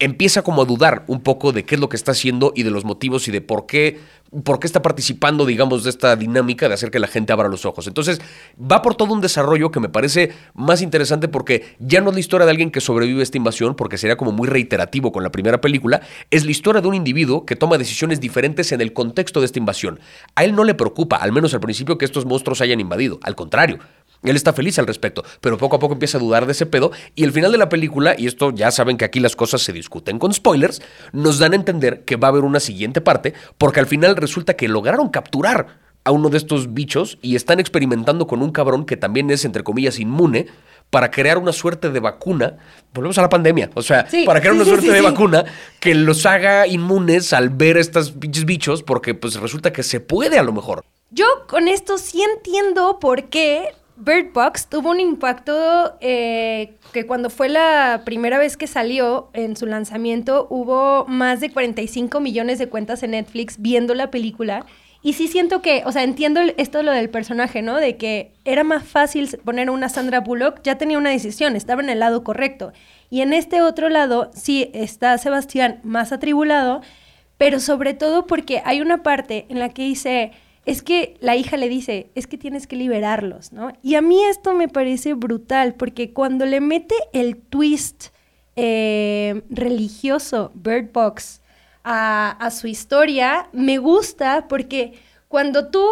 empieza 0.00 0.42
como 0.42 0.62
a 0.62 0.64
dudar 0.64 1.04
un 1.06 1.20
poco 1.20 1.52
de 1.52 1.64
qué 1.64 1.76
es 1.76 1.80
lo 1.80 1.88
que 1.88 1.96
está 1.96 2.12
haciendo 2.12 2.52
y 2.56 2.64
de 2.64 2.70
los 2.70 2.84
motivos 2.84 3.28
y 3.28 3.30
de 3.30 3.42
por 3.42 3.66
qué, 3.66 4.00
por 4.44 4.58
qué 4.58 4.66
está 4.66 4.82
participando, 4.82 5.44
digamos, 5.44 5.84
de 5.84 5.90
esta 5.90 6.16
dinámica 6.16 6.68
de 6.68 6.74
hacer 6.74 6.90
que 6.90 6.98
la 6.98 7.06
gente 7.06 7.32
abra 7.32 7.48
los 7.48 7.66
ojos. 7.66 7.86
Entonces, 7.86 8.20
va 8.60 8.82
por 8.82 8.94
todo 8.94 9.12
un 9.12 9.20
desarrollo 9.20 9.70
que 9.70 9.78
me 9.78 9.90
parece 9.90 10.32
más 10.54 10.80
interesante 10.82 11.28
porque 11.28 11.76
ya 11.78 12.00
no 12.00 12.08
es 12.08 12.14
la 12.14 12.20
historia 12.20 12.46
de 12.46 12.50
alguien 12.50 12.70
que 12.70 12.80
sobrevive 12.80 13.20
a 13.20 13.22
esta 13.22 13.36
invasión, 13.36 13.74
porque 13.74 13.98
sería 13.98 14.16
como 14.16 14.32
muy 14.32 14.48
reiterativo 14.48 15.12
con 15.12 15.22
la 15.22 15.30
primera 15.30 15.60
película, 15.60 16.00
es 16.30 16.44
la 16.44 16.50
historia 16.50 16.80
de 16.80 16.88
un 16.88 16.94
individuo 16.94 17.44
que 17.44 17.54
toma 17.54 17.76
decisiones 17.76 18.20
diferentes 18.20 18.72
en 18.72 18.80
el 18.80 18.94
contexto 18.94 19.40
de 19.40 19.46
esta 19.46 19.58
invasión. 19.58 20.00
A 20.34 20.44
él 20.44 20.54
no 20.54 20.64
le 20.64 20.74
preocupa, 20.74 21.16
al 21.16 21.32
menos 21.32 21.52
al 21.52 21.60
principio, 21.60 21.98
que 21.98 22.06
estos 22.06 22.24
monstruos 22.24 22.62
hayan 22.62 22.80
invadido, 22.80 23.20
al 23.22 23.36
contrario, 23.36 23.78
él 24.22 24.36
está 24.36 24.52
feliz 24.52 24.78
al 24.78 24.86
respecto, 24.86 25.24
pero 25.40 25.58
poco 25.58 25.76
a 25.76 25.78
poco 25.78 25.94
empieza 25.94 26.18
a 26.18 26.20
dudar 26.20 26.46
de 26.46 26.52
ese 26.52 26.66
pedo 26.66 26.92
y 27.14 27.24
el 27.24 27.32
final 27.32 27.52
de 27.52 27.58
la 27.58 27.68
película, 27.68 28.14
y 28.16 28.26
esto 28.26 28.50
ya 28.50 28.70
saben 28.70 28.96
que 28.96 29.04
aquí 29.04 29.20
las 29.20 29.36
cosas 29.36 29.62
se 29.62 29.72
discuten 29.72 30.18
con 30.18 30.32
spoilers, 30.32 30.82
nos 31.12 31.38
dan 31.38 31.52
a 31.52 31.56
entender 31.56 32.04
que 32.04 32.16
va 32.16 32.28
a 32.28 32.30
haber 32.30 32.44
una 32.44 32.60
siguiente 32.60 33.00
parte 33.00 33.34
porque 33.58 33.80
al 33.80 33.86
final 33.86 34.16
resulta 34.16 34.54
que 34.54 34.68
lograron 34.68 35.08
capturar 35.08 35.78
a 36.04 36.12
uno 36.12 36.28
de 36.28 36.38
estos 36.38 36.72
bichos 36.72 37.18
y 37.22 37.36
están 37.36 37.60
experimentando 37.60 38.26
con 38.26 38.42
un 38.42 38.52
cabrón 38.52 38.86
que 38.86 38.96
también 38.96 39.30
es, 39.30 39.44
entre 39.44 39.62
comillas, 39.62 39.98
inmune 39.98 40.46
para 40.88 41.10
crear 41.10 41.38
una 41.38 41.52
suerte 41.52 41.90
de 41.90 42.00
vacuna. 42.00 42.56
Volvemos 42.92 43.18
a 43.18 43.22
la 43.22 43.28
pandemia. 43.28 43.70
O 43.74 43.82
sea, 43.82 44.06
para 44.26 44.40
crear 44.40 44.54
una 44.54 44.64
suerte 44.64 44.90
de 44.90 45.00
vacuna 45.00 45.44
que 45.78 45.94
los 45.94 46.26
haga 46.26 46.66
inmunes 46.66 47.32
al 47.32 47.50
ver 47.50 47.76
estos 47.76 48.12
pinches 48.12 48.44
bichos, 48.44 48.82
porque 48.82 49.14
pues 49.14 49.36
resulta 49.36 49.72
que 49.72 49.82
se 49.82 50.00
puede 50.00 50.38
a 50.38 50.42
lo 50.42 50.52
mejor. 50.52 50.84
Yo 51.10 51.26
con 51.48 51.68
esto 51.68 51.98
sí 51.98 52.22
entiendo 52.22 52.98
por 53.00 53.28
qué 53.28 53.68
Bird 54.02 54.32
Box 54.32 54.66
tuvo 54.66 54.92
un 54.92 54.98
impacto 54.98 55.98
eh, 56.00 56.78
que 56.94 57.04
cuando 57.06 57.28
fue 57.28 57.50
la 57.50 58.00
primera 58.06 58.38
vez 58.38 58.56
que 58.56 58.66
salió 58.66 59.28
en 59.34 59.56
su 59.56 59.66
lanzamiento 59.66 60.46
hubo 60.48 61.04
más 61.06 61.40
de 61.40 61.50
45 61.50 62.18
millones 62.18 62.58
de 62.58 62.70
cuentas 62.70 63.02
en 63.02 63.10
Netflix 63.10 63.60
viendo 63.60 63.94
la 63.94 64.10
película. 64.10 64.64
Y 65.02 65.12
sí 65.12 65.28
siento 65.28 65.60
que, 65.60 65.82
o 65.84 65.92
sea, 65.92 66.02
entiendo 66.02 66.40
esto 66.56 66.82
lo 66.82 66.92
del 66.92 67.10
personaje, 67.10 67.60
¿no? 67.60 67.76
De 67.76 67.98
que 67.98 68.32
era 68.46 68.64
más 68.64 68.84
fácil 68.84 69.28
poner 69.44 69.68
una 69.68 69.90
Sandra 69.90 70.20
Bullock, 70.20 70.62
ya 70.62 70.78
tenía 70.78 70.96
una 70.96 71.10
decisión, 71.10 71.54
estaba 71.54 71.82
en 71.82 71.90
el 71.90 71.98
lado 71.98 72.24
correcto. 72.24 72.72
Y 73.10 73.20
en 73.20 73.34
este 73.34 73.60
otro 73.60 73.90
lado 73.90 74.30
sí 74.34 74.70
está 74.72 75.16
Sebastián 75.18 75.80
más 75.82 76.10
atribulado, 76.12 76.80
pero 77.36 77.60
sobre 77.60 77.92
todo 77.92 78.26
porque 78.26 78.62
hay 78.64 78.80
una 78.80 79.02
parte 79.02 79.44
en 79.50 79.58
la 79.58 79.68
que 79.68 79.82
dice 79.82 80.32
es 80.66 80.82
que 80.82 81.16
la 81.20 81.36
hija 81.36 81.56
le 81.56 81.68
dice, 81.68 82.10
es 82.14 82.26
que 82.26 82.38
tienes 82.38 82.66
que 82.66 82.76
liberarlos, 82.76 83.52
¿no? 83.52 83.72
Y 83.82 83.94
a 83.94 84.02
mí 84.02 84.22
esto 84.24 84.54
me 84.54 84.68
parece 84.68 85.14
brutal, 85.14 85.74
porque 85.74 86.12
cuando 86.12 86.46
le 86.46 86.60
mete 86.60 86.94
el 87.12 87.36
twist 87.36 88.08
eh, 88.56 89.42
religioso, 89.48 90.52
Bird 90.54 90.92
Box, 90.92 91.40
a, 91.82 92.30
a 92.30 92.50
su 92.50 92.66
historia, 92.66 93.48
me 93.52 93.78
gusta 93.78 94.46
porque 94.48 94.94
cuando 95.28 95.68
tú 95.68 95.86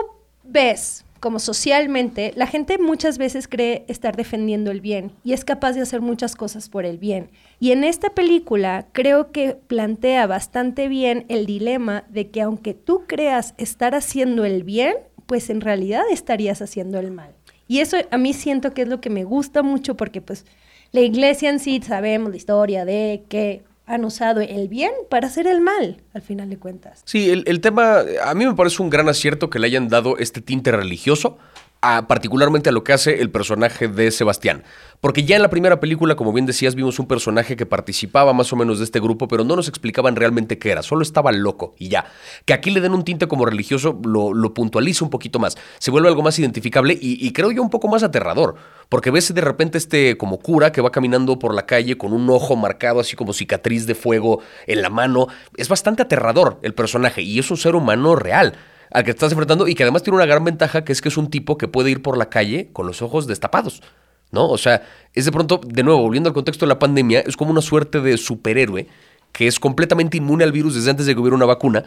ves 0.45 1.05
como 1.21 1.39
socialmente, 1.39 2.33
la 2.37 2.47
gente 2.47 2.79
muchas 2.79 3.19
veces 3.19 3.49
cree 3.49 3.85
estar 3.89 4.17
defendiendo 4.17 4.71
el 4.71 4.81
bien 4.81 5.13
y 5.25 5.33
es 5.33 5.45
capaz 5.45 5.73
de 5.73 5.81
hacer 5.81 6.01
muchas 6.01 6.37
cosas 6.37 6.69
por 6.69 6.85
el 6.85 6.99
bien. 6.99 7.31
Y 7.59 7.73
en 7.73 7.85
esta 7.85 8.11
película 8.11 8.87
creo 8.93 9.33
que 9.33 9.55
plantea 9.55 10.27
bastante 10.27 10.89
bien 10.89 11.27
el 11.29 11.47
dilema 11.47 12.05
de 12.09 12.31
que 12.31 12.43
aunque 12.43 12.75
tú 12.75 13.05
creas 13.07 13.55
estar 13.59 13.95
haciendo 13.95 14.45
el 14.45 14.63
bien, 14.63 14.95
pues 15.27 15.51
en 15.51 15.61
realidad 15.61 16.05
estarías 16.11 16.63
haciendo 16.63 16.99
el 16.99 17.11
mal. 17.11 17.35
Y 17.67 17.81
eso 17.81 17.99
a 18.11 18.19
mí 18.19 18.33
siento 18.33 18.73
que 18.73 18.83
es 18.83 18.89
lo 18.89 19.01
que 19.01 19.11
me 19.11 19.25
gusta 19.25 19.63
mucho 19.63 19.97
porque 19.97 20.23
pues 20.23 20.47
la 20.93 21.01
iglesia 21.01 21.51
en 21.51 21.59
sí 21.59 21.81
sabemos 21.87 22.31
la 22.31 22.37
historia 22.37 22.85
de 22.85 23.25
que 23.29 23.63
han 23.89 24.05
usado 24.05 24.41
el 24.41 24.69
bien 24.69 24.93
para 25.09 25.27
hacer 25.27 25.47
el 25.47 25.61
mal, 25.61 25.97
al 26.13 26.23
final 26.23 26.51
de 26.51 26.59
cuentas. 26.59 27.01
Sí, 27.05 27.31
el, 27.31 27.61
tema, 27.61 28.03
a 28.23 28.35
mí 28.35 28.47
me 28.47 28.55
parece 28.55 28.83
un 28.83 28.91
gran 28.91 29.09
acierto 29.09 29.49
que 29.51 29.59
le 29.59 29.67
hayan 29.67 29.89
dado 29.89 30.19
este 30.19 30.41
tinte 30.43 30.71
religioso, 30.71 31.39
particularmente 31.81 32.71
a 32.71 32.73
lo 32.73 32.85
que 32.85 32.93
hace 32.93 33.21
el 33.21 33.31
personaje 33.31 33.89
de 33.89 34.11
Sebastián. 34.11 34.65
Porque 35.01 35.25
ya 35.25 35.37
en 35.37 35.43
la 35.43 35.51
primera 35.51 35.79
película, 35.79 36.17
como 36.17 36.33
bien 36.33 36.45
decías, 36.45 36.75
vimos 36.75 36.99
un 36.99 37.07
personaje 37.07 37.55
que 37.55 37.67
participaba 37.67 38.33
más 38.33 38.53
o 38.53 38.57
menos 38.57 38.79
de 38.79 38.85
este 38.85 38.99
grupo, 38.99 39.29
pero 39.29 39.45
no 39.45 39.55
nos 39.55 39.69
explicaban 39.69 40.17
realmente 40.17 40.59
qué 40.59 40.73
era, 40.73 40.83
solo 40.83 41.03
estaba 41.03 41.31
loco 41.31 41.75
y 41.79 41.89
ya. 41.89 42.07
Que 42.45 42.53
aquí 42.53 42.71
le 42.71 42.81
den 42.81 42.95
un 42.95 43.05
tinte 43.05 43.29
como 43.29 43.47
religioso 43.47 44.01
lo, 44.05 44.35
lo 44.35 44.55
puntualiza 44.55 45.05
un 45.05 45.11
poquito 45.11 45.39
más, 45.39 45.57
se 45.79 45.93
vuelve 45.93 46.09
algo 46.09 46.23
más 46.23 46.37
identificable 46.41 46.99
y, 47.01 47.33
creo 47.33 47.53
yo 47.53 47.63
un 47.63 47.71
poco 47.71 47.87
más 47.87 48.03
aterrador, 48.03 48.57
porque 48.89 49.13
ves 49.13 49.33
de 49.33 49.41
repente 49.41 49.79
este 49.79 50.17
como 50.17 50.39
cura 50.39 50.73
que 50.73 50.81
va 50.81 50.91
caminando 50.91 51.39
por 51.39 51.55
la 51.55 51.67
calle 51.67 51.97
con 51.97 52.13
un 52.13 52.29
ojo 52.31 52.57
marcado 52.57 52.99
así 52.99 53.15
como 53.15 53.33
cicatriz 53.33 53.87
de 53.87 53.95
fuego 53.95 54.41
en 54.67 54.83
la 54.83 54.91
mano. 54.91 55.29
Es 55.57 55.69
bastante 55.69 56.03
aterrador 56.03 56.59
el 56.63 56.75
personaje 56.75 57.23
y 57.23 57.39
es 57.39 57.51
un 57.53 57.57
ser 57.57 57.77
humano 57.77 58.17
real 58.17 58.55
al 58.91 59.05
que 59.05 59.11
estás 59.11 59.33
enfrentando 59.33 59.69
y 59.69 59.75
que 59.75 59.83
además 59.83 60.03
tiene 60.03 60.17
una 60.17 60.27
gran 60.27 60.45
ventaja 60.45 60.85
que 60.85 60.93
es 60.93 61.01
que 61.01 61.09
es 61.09 61.17
un 61.17 61.31
tipo 61.31 61.59
que 61.59 61.69
puede 61.69 61.91
ir 61.91 62.03
por 62.03 62.17
la 62.17 62.29
calle 62.31 62.71
con 62.73 62.87
los 62.87 63.03
ojos 63.03 63.27
destapados. 63.27 63.83
¿no? 64.31 64.49
O 64.49 64.59
sea, 64.59 64.83
es 65.15 65.25
de 65.25 65.33
pronto, 65.33 65.61
de 65.65 65.83
nuevo, 65.83 66.03
volviendo 66.03 66.29
al 66.29 66.35
contexto 66.35 66.67
de 66.67 66.69
la 66.69 66.79
pandemia, 66.79 67.21
es 67.21 67.37
como 67.37 67.51
una 67.51 67.63
suerte 67.63 68.01
de 68.01 68.17
superhéroe 68.17 68.87
que 69.33 69.47
es 69.47 69.61
completamente 69.61 70.17
inmune 70.17 70.45
al 70.45 70.53
virus 70.53 70.75
desde 70.75 70.91
antes 70.91 71.07
de 71.07 71.15
que 71.15 71.21
hubiera 71.21 71.37
una 71.37 71.47
vacuna 71.47 71.85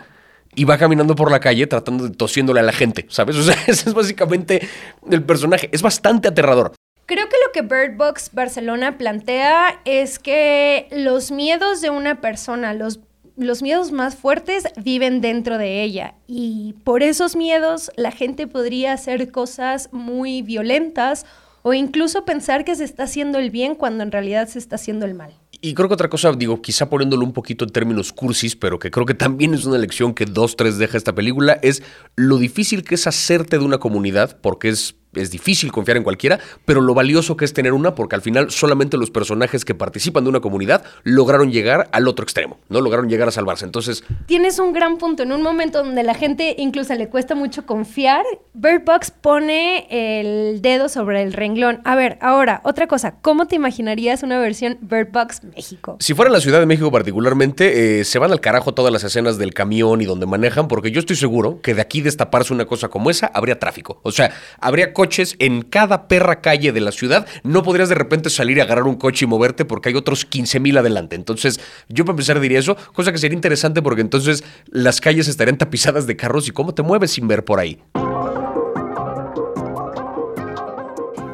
y 0.56 0.66
va 0.66 0.78
caminando 0.78 1.16
por 1.16 1.32
la 1.32 1.40
calle 1.40 1.68
tratando 1.68 2.08
de 2.08 2.16
tosiéndole 2.16 2.60
a 2.60 2.64
la 2.64 2.74
gente, 2.74 3.06
¿sabes? 3.10 3.36
O 3.42 3.44
sea, 3.44 3.56
ese 3.68 3.90
es 3.90 3.94
básicamente 3.94 4.68
el 5.10 5.24
personaje. 5.24 5.70
Es 5.72 5.82
bastante 5.82 6.28
aterrador. 6.28 6.74
Creo 7.06 7.28
que 7.28 7.36
lo 7.46 7.52
que 7.52 7.62
Bird 7.62 7.98
Box 7.98 8.32
Barcelona 8.34 8.98
plantea 8.98 9.82
es 9.86 10.20
que 10.20 10.88
los 10.92 11.32
miedos 11.32 11.82
de 11.82 11.90
una 11.90 12.22
persona, 12.22 12.74
los, 12.74 13.00
los 13.42 13.62
miedos 13.62 13.92
más 13.92 14.16
fuertes 14.16 14.66
viven 14.78 15.20
dentro 15.20 15.58
de 15.58 15.84
ella 15.84 16.14
y 16.28 16.76
por 16.84 17.04
esos 17.04 17.36
miedos 17.36 17.92
la 17.96 18.12
gente 18.12 18.48
podría 18.48 18.94
hacer 18.94 19.32
cosas 19.32 19.90
muy 19.92 20.42
violentas 20.42 21.26
o 21.64 21.74
incluso 21.74 22.26
pensar 22.26 22.66
que 22.66 22.76
se 22.76 22.84
está 22.84 23.04
haciendo 23.04 23.40
el 23.40 23.50
bien 23.50 23.76
cuando 23.76 24.04
en 24.04 24.12
realidad 24.12 24.48
se 24.48 24.60
está 24.60 24.76
haciendo 24.76 25.06
el 25.06 25.14
mal. 25.14 25.34
Y 25.64 25.76
creo 25.76 25.88
que 25.88 25.94
otra 25.94 26.10
cosa, 26.10 26.32
digo, 26.32 26.62
quizá 26.62 26.90
poniéndolo 26.90 27.24
un 27.24 27.34
poquito 27.34 27.66
en 27.66 27.72
términos 27.72 28.12
cursis, 28.12 28.56
pero 28.56 28.80
que 28.80 28.90
creo 28.90 29.06
que 29.06 29.14
también 29.14 29.54
es 29.54 29.66
una 29.66 29.78
lección 29.78 30.16
que 30.16 30.26
dos, 30.26 30.56
tres 30.56 30.80
deja 30.80 30.98
esta 30.98 31.14
película, 31.14 31.60
es 31.62 31.84
lo 32.16 32.38
difícil 32.38 32.84
que 32.84 32.96
es 32.96 33.06
hacerte 33.06 33.60
de 33.60 33.66
una 33.66 33.78
comunidad, 33.78 34.40
porque 34.42 34.70
es 34.70 34.96
es 35.14 35.32
difícil 35.32 35.72
confiar 35.72 35.98
en 35.98 36.04
cualquiera, 36.04 36.40
pero 36.66 36.82
lo 36.82 36.94
valioso 36.94 37.36
que 37.36 37.46
es 37.46 37.54
tener 37.54 37.74
una, 37.74 37.96
porque 37.96 38.16
al 38.16 38.22
final 38.22 38.52
solamente 38.52 38.98
los 38.98 39.12
personajes 39.12 39.66
que 39.66 39.76
participan 39.76 40.24
de 40.24 40.30
una 40.30 40.40
comunidad 40.40 40.84
lograron 41.04 41.52
llegar 41.52 41.90
al 41.92 42.08
otro 42.08 42.24
extremo, 42.24 42.60
no 42.70 42.82
lograron 42.82 43.10
llegar 43.10 43.28
a 43.28 43.32
salvarse. 43.32 43.66
Entonces. 43.66 44.04
Tienes 44.26 44.60
un 44.60 44.74
gran 44.74 44.98
punto. 44.98 45.24
En 45.24 45.32
un 45.32 45.42
momento 45.42 45.84
donde 45.84 46.04
la 46.04 46.14
gente 46.14 46.56
incluso 46.58 46.94
le 46.96 47.10
cuesta 47.10 47.36
mucho 47.36 47.66
confiar, 47.66 48.26
Bird 48.54 48.84
Box 48.86 49.12
pone 49.12 49.88
el 49.90 50.62
dedo 50.62 50.90
sobre 50.90 51.22
el 51.24 51.34
renglón. 51.34 51.82
A 51.84 51.96
ver, 51.96 52.18
ahora, 52.22 52.62
otra 52.64 52.88
cosa. 52.88 53.16
¿Cómo 53.22 53.48
te 53.48 53.56
imaginarías 53.56 54.24
una 54.24 54.40
versión 54.40 54.78
Bird 54.82 55.12
Box 55.12 55.44
México? 55.44 55.98
Si 56.00 56.14
fuera 56.14 56.30
en 56.30 56.34
la 56.34 56.42
Ciudad 56.42 56.60
de 56.60 56.66
México, 56.66 56.92
particularmente, 56.92 58.00
eh, 58.00 58.06
se 58.06 58.20
van 58.20 58.32
al 58.32 58.40
carajo 58.40 58.74
todas 58.74 58.92
las 58.92 59.04
escenas 59.04 59.38
del 59.38 59.54
camión 59.54 60.02
y 60.02 60.06
donde 60.06 60.26
manejan, 60.26 60.68
porque 60.68 60.92
yo 60.92 61.00
estoy 61.00 61.16
seguro 61.16 61.62
que 61.62 61.74
de 61.74 61.82
aquí 61.82 62.02
destaparse 62.02 62.54
una 62.54 62.66
cosa 62.66 62.88
como 62.90 63.10
esa, 63.10 63.28
habría 63.28 63.60
tráfico. 63.60 64.00
O 64.04 64.12
sea, 64.12 64.34
habría 64.60 64.94
coches 65.02 65.36
en 65.40 65.64
cada 65.64 66.08
perra 66.08 66.42
calle 66.42 66.72
de 66.72 66.80
la 66.80 66.92
ciudad, 66.92 67.26
no 67.42 67.64
podrías 67.64 67.90
de 67.90 67.96
repente 67.96 68.30
salir 68.30 68.58
y 68.58 68.60
agarrar 68.60 68.84
un 68.84 68.98
coche 68.98 69.26
y 69.26 69.28
moverte 69.28 69.66
porque 69.66 69.90
hay 69.90 69.96
otros 69.96 70.26
15 70.26 70.60
mil 70.60 70.78
adelante. 70.78 71.16
Entonces, 71.16 71.60
yo 71.90 72.06
para 72.06 72.14
empezar 72.14 72.40
diría 72.40 72.60
eso, 72.60 72.78
cosa 72.94 73.12
que 73.12 73.18
sería 73.18 73.34
interesante 73.34 73.82
porque 73.82 74.02
entonces 74.02 74.44
las 74.68 75.02
calles 75.02 75.28
estarían 75.28 75.58
tapizadas 75.58 76.06
de 76.06 76.16
carros 76.16 76.48
y 76.48 76.52
cómo 76.52 76.76
te 76.76 76.84
mueves 76.84 77.10
sin 77.10 77.28
ver 77.28 77.44
por 77.44 77.60
ahí. 77.60 77.82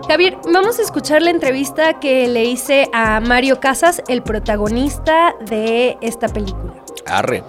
Javier, 0.08 0.38
vamos 0.46 0.80
a 0.80 0.84
escuchar 0.84 1.22
la 1.22 1.32
entrevista 1.32 2.00
que 2.00 2.30
le 2.30 2.46
hice 2.46 2.88
a 2.94 3.20
Mario 3.20 3.60
Casas, 3.60 4.02
el 4.08 4.24
protagonista 4.24 5.36
de 5.50 5.98
esta 6.02 6.30
película. 6.30 6.86
Arre. 7.06 7.44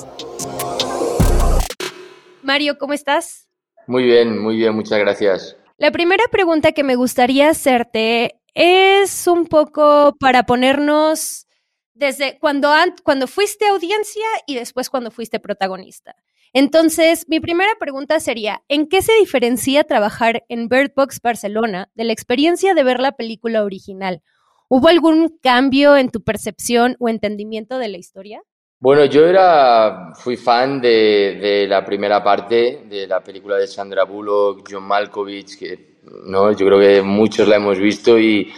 Mario, 2.43 2.77
¿cómo 2.77 2.93
estás? 2.93 3.49
Muy 3.87 4.03
bien, 4.03 4.37
muy 4.37 4.57
bien, 4.57 4.75
muchas 4.75 4.99
gracias. 4.99 5.58
La 5.81 5.93
primera 5.93 6.25
pregunta 6.33 6.73
que 6.73 6.83
me 6.83 6.97
gustaría 6.97 7.51
hacerte 7.51 8.41
es 8.53 9.29
un 9.29 9.47
poco 9.47 10.17
para 10.19 10.43
ponernos 10.43 11.47
desde 11.95 12.37
cuando, 12.41 12.73
cuando 13.05 13.29
fuiste 13.29 13.69
audiencia 13.69 14.25
y 14.49 14.57
después 14.57 14.91
cuando 14.91 15.13
fuiste 15.13 15.39
protagonista. 15.39 16.17
Entonces, 16.53 17.27
mi 17.29 17.39
primera 17.39 17.71
pregunta 17.79 18.19
sería, 18.19 18.65
¿en 18.67 18.89
qué 18.89 19.03
se 19.03 19.15
diferencia 19.21 19.85
trabajar 19.85 20.45
en 20.49 20.69
Bird 20.69 20.91
Box 20.97 21.21
Barcelona 21.23 21.93
de 21.95 22.03
la 22.03 22.13
experiencia 22.13 22.75
de 22.75 22.83
ver 22.83 22.99
la 22.99 23.13
película 23.13 23.63
original? 23.63 24.21
¿Hubo 24.69 24.89
algún 24.89 25.39
cambio 25.41 25.97
en 25.97 26.11
tu 26.11 26.25
percepción 26.25 26.97
o 26.99 27.09
entendimiento 27.09 27.79
de 27.79 27.87
la 27.87 27.99
historia? 27.99 28.43
Bueno, 28.81 29.07
yo 29.07 29.27
era, 29.27 30.13
fui 30.15 30.37
fan 30.37 30.81
de, 30.81 31.67
la 31.69 31.85
primera 31.85 32.23
parte 32.23 32.83
de 32.89 33.09
la 33.09 33.21
película 33.21 33.57
de 33.57 33.67
Sandra 33.67 34.05
Bullock, 34.05 34.69
John 34.71 34.85
Malkovich, 34.85 35.59
que 35.59 35.99
no, 36.27 36.53
yo 36.53 36.65
creo 36.65 36.79
que 36.79 37.03
muchos 37.03 37.49
la 37.49 37.57
hemos 37.57 37.77
visto 37.77 38.17
y, 38.17 38.53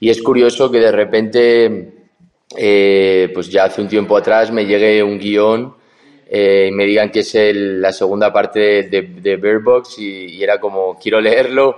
es 0.00 0.22
curioso 0.22 0.70
que 0.70 0.78
de 0.78 0.90
repente, 0.90 1.92
eh, 2.56 3.30
pues 3.34 3.50
ya 3.50 3.64
hace 3.64 3.82
un 3.82 3.88
tiempo 3.88 4.16
atrás 4.16 4.50
me 4.50 4.64
llegue 4.64 5.02
un 5.02 5.18
guion 5.18 5.76
eh, 6.26 6.68
y 6.70 6.72
me 6.74 6.86
digan 6.86 7.10
que 7.10 7.20
es 7.20 7.34
la 7.34 7.92
segunda 7.92 8.32
parte 8.32 8.84
de, 8.84 9.02
de 9.02 9.36
Bird 9.36 9.62
Box 9.62 9.98
y, 9.98 10.42
era 10.42 10.58
como, 10.58 10.98
quiero 10.98 11.20
leerlo, 11.20 11.76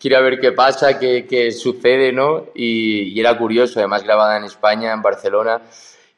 quiero 0.00 0.20
ver 0.24 0.40
qué 0.40 0.50
pasa, 0.50 0.98
qué, 0.98 1.52
sucede, 1.52 2.12
¿no? 2.12 2.46
Y 2.52 3.18
era 3.20 3.38
curioso, 3.38 3.78
además 3.78 4.02
grabada 4.02 4.38
en 4.38 4.44
España, 4.44 4.92
en 4.92 5.02
Barcelona. 5.02 5.62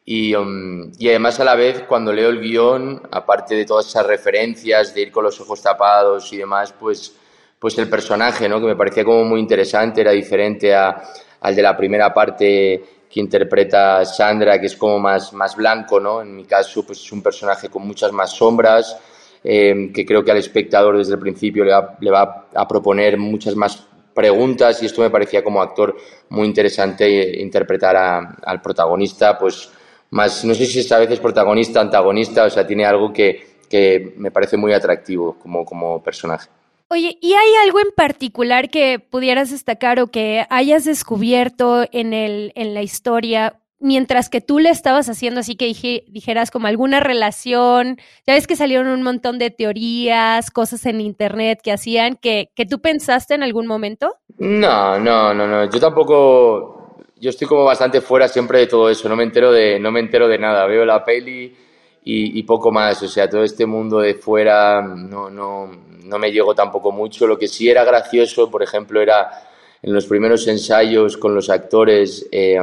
Um, 0.07 0.91
y, 0.99 1.09
además 1.09 1.39
a 1.41 1.45
la 1.45 1.55
vez 1.55 1.85
cuando 1.87 2.13
leo 2.13 2.31
el 2.31 2.41
guion, 2.41 3.03
aparte 3.13 3.55
de 3.55 3.65
todas 3.65 3.87
esas 3.87 4.07
referencias 4.07 4.95
de 4.95 5.03
ir 5.03 5.13
con 5.13 5.25
los 5.25 5.41
ojos 5.41 5.63
tapados 5.63 6.33
y 6.33 6.39
demás, 6.39 6.73
pues, 6.73 7.15
pues 7.59 7.79
el 7.79 7.89
personaje, 7.89 8.49
¿no? 8.49 8.59
que 8.61 8.67
me 8.67 8.77
parecía 8.77 9.05
como 9.05 9.25
muy 9.25 9.39
interesante, 9.39 10.01
era 10.01 10.11
diferente 10.11 10.75
a, 10.75 11.03
al 11.41 11.55
de 11.55 11.63
la 11.63 11.77
primera 11.77 12.13
parte 12.13 12.83
que 13.09 13.21
interpreta 13.21 14.05
Sandra, 14.05 14.59
que 14.59 14.67
es 14.67 14.77
como 14.77 14.99
más, 14.99 15.33
más 15.33 15.57
blanco, 15.57 15.99
¿no? 15.99 16.23
En 16.23 16.35
mi 16.37 16.45
caso, 16.45 16.87
pues 16.87 17.01
es 17.01 17.11
un 17.11 17.23
personaje 17.23 17.69
con 17.69 17.85
muchas 17.85 18.13
más 18.13 18.31
sombras, 18.31 18.97
eh, 19.43 19.91
que 19.93 20.07
creo 20.07 20.25
que 20.25 20.31
al 20.31 20.37
espectador 20.37 20.97
desde 20.97 21.15
el 21.15 21.19
principio 21.19 21.65
le 21.65 21.73
va, 21.73 21.97
le 22.01 22.11
va 22.11 22.47
a 22.55 22.69
proponer 22.69 23.19
muchas 23.19 23.57
más 23.57 23.85
preguntas 24.15 24.81
y 24.83 24.87
esto 24.87 25.03
me 25.03 25.11
parecía 25.11 25.43
como 25.43 25.61
actor 25.61 25.97
muy 26.29 26.47
interesante 26.47 27.41
interpretar 27.41 27.97
al 27.97 28.63
protagonista, 28.63 29.37
pues 29.39 29.71
más, 30.11 30.45
no 30.45 30.55
sé 30.55 30.67
si 30.67 30.81
es 30.81 30.93
a 30.93 30.99
veces 30.99 31.21
protagonista, 31.21 31.81
antagonista, 31.81 32.45
o 32.45 32.51
sea, 32.51 32.67
tiene 32.67 32.85
algo 32.85 33.13
que, 33.13 33.59
que 33.69 34.15
me 34.17 34.31
parece 34.31 34.57
muy 34.57 34.73
atractivo 34.73 35.37
como, 35.39 35.65
como 35.65 36.03
personaje. 36.03 36.49
Oye, 36.89 37.19
¿y 37.21 37.35
hay 37.35 37.55
algo 37.65 37.79
en 37.79 37.93
particular 37.95 38.69
que 38.69 38.99
pudieras 38.99 39.51
destacar 39.51 40.01
o 40.01 40.09
que 40.09 40.45
hayas 40.51 40.85
descubierto 40.85 41.85
en, 41.93 42.13
el, 42.13 42.53
en 42.57 42.75
la 42.75 42.83
historia 42.83 43.57
mientras 43.79 44.29
que 44.29 44.41
tú 44.41 44.59
le 44.59 44.69
estabas 44.71 45.09
haciendo 45.09 45.41
así 45.41 45.55
que 45.55 45.67
dije, 45.67 46.05
dijeras 46.09 46.51
como 46.51 46.67
alguna 46.67 46.99
relación? 46.99 47.99
Ya 48.27 48.35
ves 48.35 48.49
que 48.49 48.57
salieron 48.57 48.89
un 48.89 49.05
montón 49.05 49.39
de 49.39 49.51
teorías, 49.51 50.51
cosas 50.51 50.85
en 50.85 51.01
internet 51.01 51.61
que 51.63 51.71
hacían 51.71 52.17
que, 52.17 52.51
que 52.57 52.67
tú 52.67 52.81
pensaste 52.81 53.35
en 53.35 53.45
algún 53.45 53.69
momento. 53.69 54.17
No, 54.39 54.99
no, 54.99 55.33
no, 55.33 55.47
no. 55.47 55.71
Yo 55.71 55.79
tampoco 55.79 56.80
yo 57.21 57.31
estoy 57.31 57.47
como 57.47 57.65
bastante 57.65 58.01
fuera 58.01 58.27
siempre 58.29 58.61
de 58.61 58.67
todo 58.67 58.89
eso, 58.89 59.09
no 59.09 59.17
me 59.17 59.25
entero 59.25 59.53
de, 59.53 59.79
no 59.79 59.93
me 59.93 60.01
entero 60.01 60.27
de 60.27 60.39
nada, 60.39 60.67
veo 60.67 60.85
la 60.85 61.05
peli 61.05 61.55
y, 62.03 62.43
poco 62.45 62.73
más, 62.73 63.03
o 63.03 63.09
sea, 63.09 63.29
todo 63.29 63.45
este 63.45 63.67
mundo 63.67 64.01
de 64.01 64.15
fuera 64.15 64.81
no, 64.81 65.29
no, 65.29 65.71
no 66.03 66.19
me 66.19 66.33
llegó 66.33 66.55
tampoco 66.55 66.91
mucho, 66.91 67.27
lo 67.27 67.39
que 67.39 67.47
sí 67.47 67.69
era 67.69 67.85
gracioso, 67.85 68.51
por 68.51 68.63
ejemplo, 68.63 69.01
era 69.03 69.31
en 69.83 69.93
los 69.93 70.07
primeros 70.07 70.49
ensayos 70.49 71.19
con 71.19 71.35
los 71.35 71.51
actores, 71.51 72.27
eh, 72.33 72.59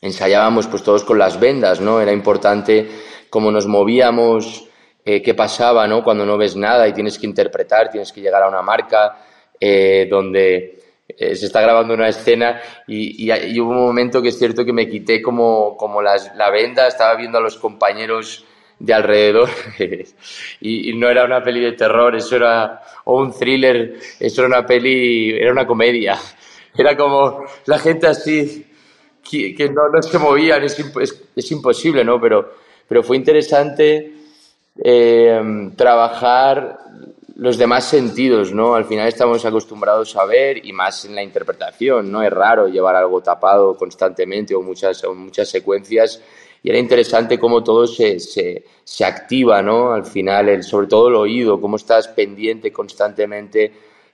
ensayábamos 0.00 0.68
pues 0.68 0.82
todos 0.82 1.04
con 1.04 1.18
las 1.18 1.38
vendas, 1.38 1.80
¿no? 1.80 2.00
Era 2.00 2.12
importante 2.12 2.88
cómo 3.28 3.50
nos 3.50 3.66
movíamos, 3.66 4.68
eh, 5.04 5.22
qué 5.22 5.34
pasaba 5.34 5.86
¿no? 5.86 6.04
cuando 6.04 6.26
no 6.26 6.36
ves 6.36 6.56
nada 6.56 6.86
y 6.86 6.92
tienes 6.92 7.18
que 7.18 7.26
interpretar, 7.26 7.90
tienes 7.90 8.12
que 8.12 8.20
llegar 8.20 8.42
a 8.42 8.48
una 8.48 8.60
marca 8.60 9.16
eh, 9.58 10.06
donde 10.10 10.79
eh, 11.18 11.34
se 11.34 11.46
está 11.46 11.60
grabando 11.60 11.94
una 11.94 12.08
escena 12.08 12.60
y, 12.86 13.30
hubo 13.60 13.70
un 13.70 13.76
momento 13.76 14.22
que 14.22 14.28
es 14.28 14.38
cierto 14.38 14.64
que 14.64 14.72
me 14.72 14.88
quité 14.88 15.22
como, 15.22 15.76
como 15.76 16.02
las, 16.02 16.34
la 16.36 16.50
venda, 16.50 16.86
estaba 16.86 17.14
viendo 17.16 17.38
a 17.38 17.40
los 17.40 17.56
compañeros 17.56 18.44
de 18.78 18.94
alrededor 18.94 19.48
y, 20.60 20.92
no 20.94 21.08
era 21.08 21.24
una 21.24 21.42
peli 21.42 21.60
de 21.60 21.72
terror, 21.72 22.16
eso 22.16 22.36
era 22.36 22.82
o 23.04 23.20
un 23.20 23.32
thriller, 23.32 23.98
eso 24.18 24.42
era 24.42 24.48
una 24.48 24.66
peli, 24.66 25.30
era 25.30 25.52
una 25.52 25.66
comedia. 25.66 26.18
Era 26.72 26.96
como 26.96 27.44
la 27.66 27.80
gente 27.80 28.06
así 28.06 28.64
que, 29.28 29.68
no, 29.74 29.88
no, 29.88 30.00
se 30.00 30.18
movían, 30.18 30.62
es, 30.62 30.78
es, 31.34 31.50
imposible, 31.50 32.04
¿no? 32.04 32.20
Pero, 32.20 32.54
pero 32.88 33.02
fue 33.02 33.16
interesante 33.16 34.12
eh, 34.82 35.70
trabajar 35.76 36.78
los 37.40 37.56
demás 37.56 37.88
sentidos, 37.88 38.52
¿no? 38.52 38.74
Al 38.74 38.84
final 38.84 39.08
estamos 39.08 39.46
acostumbrados 39.46 40.14
a 40.14 40.26
ver 40.26 40.62
y 40.62 40.74
más 40.74 41.06
en 41.06 41.14
la 41.14 41.22
interpretación, 41.22 42.12
¿no? 42.12 42.22
Es 42.22 42.30
raro 42.30 42.68
llevar 42.68 42.94
algo 42.96 43.22
tapado 43.22 43.78
constantemente 43.78 44.54
o 44.54 44.60
muchas, 44.60 45.02
o 45.04 45.14
muchas 45.14 45.48
secuencias 45.48 46.22
y 46.62 46.68
era 46.68 46.78
interesante 46.78 47.38
cómo 47.38 47.64
todo 47.64 47.86
se, 47.86 48.20
se, 48.20 48.62
se 48.84 49.04
activa, 49.06 49.62
¿no? 49.62 49.94
Al 49.94 50.04
final, 50.04 50.50
el, 50.50 50.62
sobre 50.62 50.86
todo 50.86 51.08
el 51.08 51.14
oído, 51.14 51.58
cómo 51.58 51.76
estás 51.76 52.08
pendiente 52.08 52.70
constantemente 52.70 53.72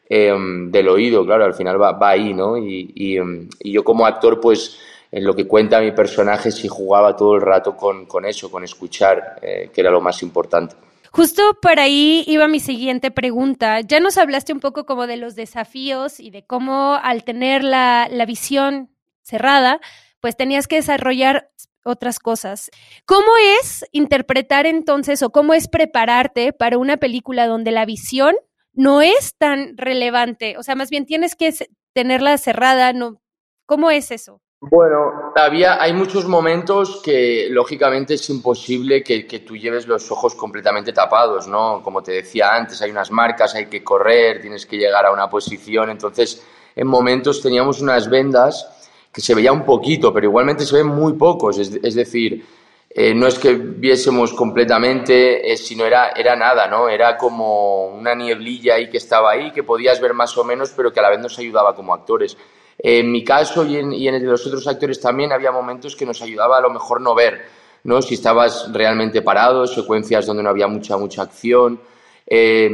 em, 0.09 0.71
del 0.71 0.89
oído, 0.89 1.27
claro, 1.27 1.47
al 1.47 1.55
final 1.55 1.83
va, 1.83 1.91
va 1.99 2.11
ahí, 2.11 2.33
¿no? 2.33 2.57
Y, 2.57 2.93
y, 2.95 3.17
em, 3.17 3.49
y, 3.59 3.73
yo 3.73 3.83
como 3.83 4.07
actor, 4.07 4.41
pues 4.41 4.79
en 5.11 5.25
lo 5.25 5.35
que 5.35 5.49
cuenta 5.49 5.81
mi 5.81 5.91
personaje 5.91 6.53
sí 6.53 6.69
jugaba 6.69 7.17
todo 7.17 7.35
el 7.35 7.41
rato 7.41 7.77
con, 7.77 8.07
con 8.07 8.25
eso, 8.25 8.53
con 8.53 8.63
escuchar, 8.63 9.41
eh, 9.43 9.71
que 9.75 9.81
era 9.81 9.91
lo 9.91 10.01
más 10.01 10.23
importante. 10.23 10.86
Justo 11.17 11.59
por 11.63 11.81
ahí 11.81 12.25
iba 12.27 12.47
mi 12.47 12.61
siguiente 12.61 13.11
pregunta. 13.11 13.81
Ya 13.81 14.01
nos 14.01 14.19
hablaste 14.19 14.53
un 14.53 14.61
poco 14.61 14.85
como 14.85 15.07
de 15.07 15.17
los 15.17 15.35
desafíos 15.35 16.21
y 16.21 16.29
de 16.29 16.45
cómo 16.45 17.01
al 17.03 17.25
tener 17.25 17.65
la, 17.65 18.07
la 18.11 18.27
visión 18.27 18.95
cerrada, 19.23 19.81
pues 20.21 20.37
tenías 20.37 20.67
que 20.67 20.77
desarrollar 20.77 21.51
otras 21.87 22.19
cosas. 22.19 22.71
¿Cómo 23.07 23.29
es 23.59 23.87
interpretar 23.93 24.67
entonces 24.67 25.23
o 25.23 25.31
cómo 25.31 25.55
es 25.55 25.69
prepararte 25.69 26.53
para 26.53 26.77
una 26.77 26.99
película 26.99 27.47
donde 27.47 27.71
la 27.71 27.87
visión 27.87 28.37
no 28.75 29.01
es 29.01 29.37
tan 29.39 29.79
relevante? 29.79 30.59
O 30.59 30.63
sea, 30.63 30.75
más 30.75 30.91
bien 30.91 31.07
tienes 31.07 31.35
que 31.35 31.51
tenerla 31.95 32.37
cerrada, 32.37 32.93
¿no? 32.93 33.23
¿Cómo 33.65 33.91
es 33.91 34.11
eso? 34.11 34.43
Bueno, 34.61 35.33
había, 35.35 35.83
hay 35.83 35.93
muchos 35.93 36.27
momentos 36.27 37.03
que 37.05 37.49
lógicamente 37.51 38.15
es 38.15 38.31
imposible 38.31 39.03
que, 39.03 39.27
que, 39.27 39.41
tú 39.41 39.55
lleves 39.55 39.87
los 39.87 40.11
ojos 40.11 40.35
completamente 40.35 40.95
tapados, 40.95 41.47
¿no? 41.47 41.83
Como 41.83 42.03
te 42.03 42.13
decía 42.13 42.55
antes, 42.55 42.81
hay 42.81 42.91
unas 42.91 43.11
marcas, 43.11 43.55
hay 43.55 43.67
que 43.67 43.85
correr, 43.85 44.41
tienes 44.41 44.65
que 44.65 44.79
llegar 44.79 45.05
a 45.05 45.13
una 45.13 45.29
posición, 45.29 45.91
entonces 45.91 46.43
en 46.75 46.87
momentos 46.87 47.43
teníamos 47.43 47.83
unas 47.83 48.09
vendas 48.09 48.89
que 49.13 49.21
se 49.21 49.35
veía 49.35 49.53
un 49.53 49.65
poquito, 49.65 50.13
pero 50.13 50.27
igualmente 50.27 50.65
se 50.65 50.77
ven 50.77 50.87
muy 50.87 51.13
pocos, 51.13 51.59
es, 51.59 51.79
es 51.83 51.95
decir, 51.95 52.45
eh, 52.89 53.15
no 53.15 53.27
es 53.27 53.39
que 53.39 53.53
viésemos 53.55 54.33
completamente, 54.33 55.53
eh, 55.53 55.59
sino 55.59 55.85
era, 55.85 56.13
era 56.17 56.35
nada, 56.35 56.67
¿no? 56.67 56.89
Era 56.89 57.19
como 57.19 57.89
una 57.89 58.15
nieblilla 58.15 58.77
ahí 58.77 58.89
que 58.89 58.97
estaba 58.97 59.33
ahí, 59.33 59.53
que 59.53 59.63
podías 59.63 60.01
ver 60.01 60.15
más 60.15 60.37
o 60.39 60.45
menos, 60.45 60.73
pero 60.75 60.91
que 60.91 61.01
a 61.01 61.03
la 61.03 61.11
vez 61.11 61.19
nos 61.19 61.39
ayudaba 61.39 61.75
como 61.75 61.93
actores. 61.93 62.39
En 62.79 63.11
mi 63.11 63.25
caso 63.25 63.65
y 63.65 63.77
en, 63.77 63.93
el 63.93 64.21
de 64.21 64.27
los 64.27 64.47
otros 64.47 64.67
actores 64.67 65.01
también 65.01 65.33
había 65.33 65.51
momentos 65.51 65.97
que 65.97 66.07
nos 66.07 66.21
ayudaba 66.23 66.59
a 66.59 66.61
lo 66.61 66.71
mejor 66.71 67.01
no 67.01 67.15
ver, 67.15 67.43
¿no? 67.85 68.03
Si 68.03 68.15
estabas 68.15 68.71
realmente 68.73 69.23
parado, 69.23 69.67
secuencias 69.67 70.27
donde 70.27 70.43
no 70.43 70.51
había 70.51 70.67
mucha, 70.67 70.97
mucha 70.97 71.23
acción. 71.23 71.81
Eh, 72.27 72.71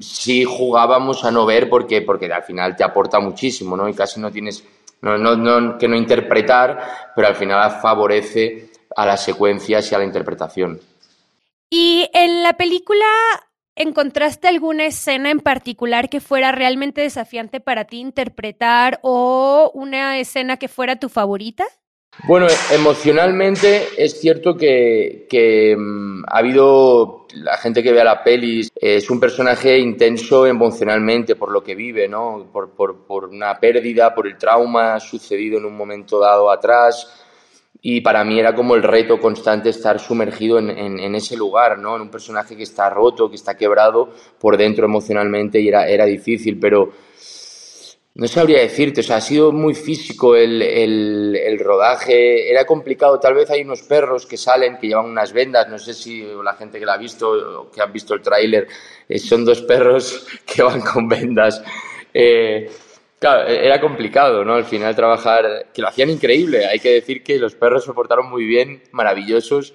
sí 0.00 0.44
jugábamos 0.44 1.24
a 1.24 1.30
no 1.30 1.46
ver 1.46 1.68
porque, 1.68 2.02
porque 2.02 2.32
al 2.32 2.42
final 2.42 2.74
te 2.74 2.84
aporta 2.84 3.20
muchísimo, 3.20 3.76
¿no? 3.76 3.88
Y 3.88 3.94
casi 3.94 4.18
no 4.18 4.30
tienes, 4.30 4.64
que 5.00 5.88
no 5.88 5.96
interpretar, 5.96 7.12
pero 7.14 7.28
al 7.28 7.36
final 7.36 7.78
favorece 7.82 8.70
a 8.96 9.06
las 9.06 9.22
secuencias 9.22 9.90
y 9.90 9.94
a 9.94 9.98
la 9.98 10.04
interpretación. 10.04 10.80
Y 11.70 12.08
en 12.12 12.42
la 12.42 12.54
película 12.54 13.06
¿Encontraste 13.76 14.46
alguna 14.46 14.86
escena 14.86 15.32
en 15.32 15.40
particular 15.40 16.08
que 16.08 16.20
fuera 16.20 16.52
realmente 16.52 17.00
desafiante 17.00 17.58
para 17.58 17.86
ti 17.86 17.98
interpretar 17.98 19.00
o 19.02 19.72
una 19.74 20.18
escena 20.18 20.58
que 20.58 20.68
fuera 20.68 20.96
tu 20.96 21.08
favorita? 21.08 21.64
Bueno, 22.22 22.46
emocionalmente 22.70 23.88
es 23.98 24.20
cierto 24.20 24.56
que, 24.56 25.74
mm, 25.76 26.22
ha 26.28 26.38
habido 26.38 27.26
la 27.34 27.56
gente 27.56 27.82
que 27.82 27.90
vea 27.90 28.04
la 28.04 28.22
peli, 28.22 28.68
es 28.76 29.10
un 29.10 29.18
personaje 29.18 29.76
intenso 29.78 30.46
emocionalmente 30.46 31.34
por 31.34 31.50
lo 31.50 31.64
que 31.64 31.74
vive, 31.74 32.06
¿no? 32.06 32.48
Por, 32.52 32.70
por 32.76 33.24
una 33.24 33.58
pérdida, 33.58 34.14
por 34.14 34.28
el 34.28 34.38
trauma 34.38 35.00
sucedido 35.00 35.58
en 35.58 35.64
un 35.64 35.76
momento 35.76 36.20
dado 36.20 36.48
atrás, 36.48 37.23
y 37.86 38.00
para 38.00 38.24
mí 38.24 38.40
era 38.40 38.54
como 38.54 38.74
el 38.76 38.82
reto 38.82 39.20
constante 39.20 39.68
estar 39.68 40.00
sumergido 40.00 40.58
en, 40.58 40.70
en, 40.70 41.14
ese 41.14 41.36
lugar, 41.36 41.78
¿no? 41.78 41.96
En 41.96 42.00
un 42.00 42.10
personaje 42.10 42.56
que 42.56 42.62
está 42.62 42.88
roto, 42.88 43.28
que 43.28 43.36
está 43.36 43.58
quebrado 43.58 44.08
por 44.40 44.56
dentro 44.56 44.86
emocionalmente 44.86 45.60
y 45.60 45.68
era, 45.68 45.86
era 45.86 46.06
difícil, 46.06 46.58
pero 46.58 46.92
no 48.14 48.26
sabría 48.26 48.60
decirte, 48.60 49.02
o 49.02 49.04
sea, 49.04 49.16
ha 49.16 49.20
sido 49.20 49.52
muy 49.52 49.74
físico 49.74 50.34
el, 50.34 50.62
el, 50.62 51.58
rodaje, 51.58 52.50
era 52.50 52.64
complicado, 52.64 53.20
tal 53.20 53.34
vez 53.34 53.50
hay 53.50 53.60
unos 53.60 53.82
perros 53.82 54.24
que 54.24 54.38
salen, 54.38 54.78
que 54.78 54.86
llevan 54.86 55.04
unas 55.04 55.34
vendas, 55.34 55.68
no 55.68 55.78
sé 55.78 55.92
si 55.92 56.24
la 56.42 56.54
gente 56.54 56.78
que 56.78 56.86
la 56.86 56.94
ha 56.94 56.98
visto 56.98 57.70
que 57.70 57.82
ha 57.82 57.86
visto 57.86 58.14
el 58.14 58.22
tráiler, 58.22 58.66
eh, 59.06 59.18
son 59.18 59.44
dos 59.44 59.60
perros 59.60 60.26
que 60.46 60.62
van 60.62 60.80
con 60.80 61.06
vendas. 61.06 61.62
Eh, 62.14 62.70
Claro, 63.24 63.48
e-, 63.48 63.64
era 63.64 63.80
complicado, 63.80 64.44
¿no? 64.44 64.52
Al 64.52 64.66
final 64.66 64.94
trabajar, 64.94 65.68
que 65.72 65.80
lo 65.80 65.88
hacían 65.88 66.10
increíble. 66.10 66.66
Hay 66.66 66.78
que 66.78 66.92
decir 66.92 67.22
que 67.22 67.38
los 67.38 67.54
perros 67.54 67.82
se 67.82 67.94
portaron 67.94 68.28
muy 68.28 68.44
bien, 68.44 68.82
maravillosos. 68.92 69.72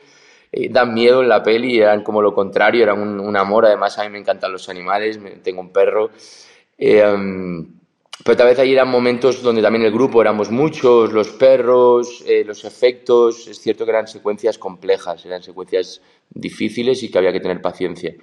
Eh, 0.52 0.70
dan 0.70 0.94
miedo 0.94 1.24
en 1.24 1.30
la 1.30 1.42
peli, 1.42 1.80
eran 1.80 2.04
como 2.04 2.22
lo 2.22 2.32
contrario, 2.32 2.84
eran 2.84 3.02
un, 3.02 3.36
amor. 3.36 3.66
Además, 3.66 3.98
a 3.98 4.04
mí 4.04 4.10
me 4.12 4.20
encantan 4.20 4.52
los 4.52 4.70
animales, 4.70 5.20
tengo 5.42 5.62
un 5.62 5.72
perro. 5.72 6.12
Eh, 6.78 7.04
pero 8.24 8.38
tal 8.38 8.48
vez 8.50 8.60
ahí 8.60 8.72
eran 8.72 8.88
momentos 8.88 9.42
donde 9.42 9.64
también 9.64 9.84
el 9.84 9.92
grupo 9.92 10.22
éramos 10.22 10.52
muchos, 10.52 11.12
los 11.12 11.30
perros, 11.30 12.24
eh, 12.28 12.44
los 12.46 12.64
efectos. 12.66 13.48
Es 13.48 13.60
cierto 13.60 13.84
que 13.84 13.90
eran 13.90 14.08
secuencias 14.08 14.60
complejas, 14.60 15.26
eran 15.26 15.42
secuencias 15.42 16.04
difíciles 16.30 17.02
y 17.02 17.10
que 17.10 17.18
había 17.18 17.34
que 17.34 17.40
tener 17.40 17.62
paciencia. 17.62 18.14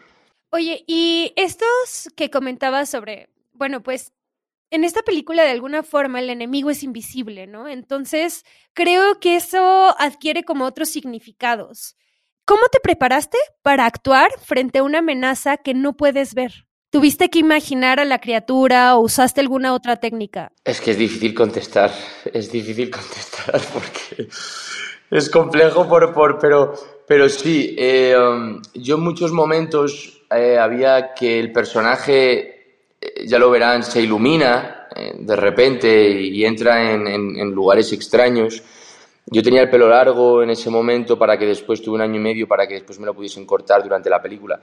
Oye, 0.51 0.85
y 0.87 1.33
estos 1.35 2.11
que 2.15 2.31
comentabas 2.31 2.91
sobre, 2.91 3.29
bueno, 3.55 3.83
pues 3.83 4.13
en 4.71 4.85
esta 4.85 5.03
película 5.03 5.43
de 5.43 5.51
alguna 5.51 5.83
forma 5.83 6.21
el 6.21 6.31
enemigo 6.31 6.71
es 6.71 6.83
invisible, 6.83 7.47
¿no? 7.47 7.69
Entonces, 7.69 8.45
creo 8.73 9.21
que 9.21 9.37
eso 9.37 9.95
adquiere 9.99 10.45
como 10.45 10.65
otros 10.65 10.89
significados. 10.89 11.97
¿Cómo 12.45 12.63
te 12.71 12.81
preparaste 12.81 13.39
para 13.63 13.87
actuar 13.87 14.31
frente 14.45 14.79
a 14.79 14.83
una 14.83 14.99
amenaza 14.99 15.57
que 15.57 15.75
no 15.75 15.97
puedes 15.97 16.35
ver? 16.35 16.67
¿Tuviste 16.91 17.29
que 17.29 17.41
imaginar 17.41 17.99
a 17.99 18.05
la 18.05 18.21
criatura 18.21 18.97
o 18.97 19.01
usaste 19.01 19.41
alguna 19.41 19.75
otra 19.75 19.97
técnica? 19.97 20.53
Es 20.65 20.81
que 20.81 20.93
es 20.93 20.99
difícil 20.99 21.35
contestar, 21.35 21.91
es 22.33 22.51
difícil 22.51 22.91
contestar 22.93 23.61
porque 23.73 24.29
es 25.11 25.31
complejo, 25.31 25.89
por, 25.89 26.13
por 26.13 26.39
pero, 26.39 26.75
pero 27.07 27.29
sí, 27.29 27.75
eh, 27.79 28.17
um, 28.17 28.63
yo 28.75 28.97
en 28.97 29.03
muchos 29.03 29.33
momentos 29.33 30.23
eh, 30.35 30.59
había 30.59 31.15
que 31.15 31.39
el 31.41 31.53
personaje 31.53 32.56
ya 33.27 33.39
lo 33.39 33.51
verán, 33.51 33.83
se 33.83 34.01
ilumina 34.01 34.89
eh, 34.95 35.15
de 35.19 35.37
repente 35.37 36.11
y, 36.11 36.45
entra 36.45 36.93
en, 36.93 37.51
lugares 37.53 37.93
extraños. 37.93 38.63
Yo 39.27 39.43
tenía 39.43 39.63
el 39.63 39.71
pelo 39.71 39.89
largo 39.89 40.43
en 40.43 40.51
ese 40.51 40.71
momento 40.71 41.19
para 41.19 41.37
que 41.37 41.47
después 41.47 41.83
tuve 41.83 41.97
un 41.97 42.01
año 42.01 42.17
y 42.17 42.21
medio 42.21 42.47
para 42.47 42.67
que 42.67 42.75
después 42.75 42.99
me 43.01 43.07
lo 43.07 43.15
pudiesen 43.15 43.45
cortar 43.45 43.83
durante 43.83 44.09
la 44.09 44.23
película, 44.23 44.61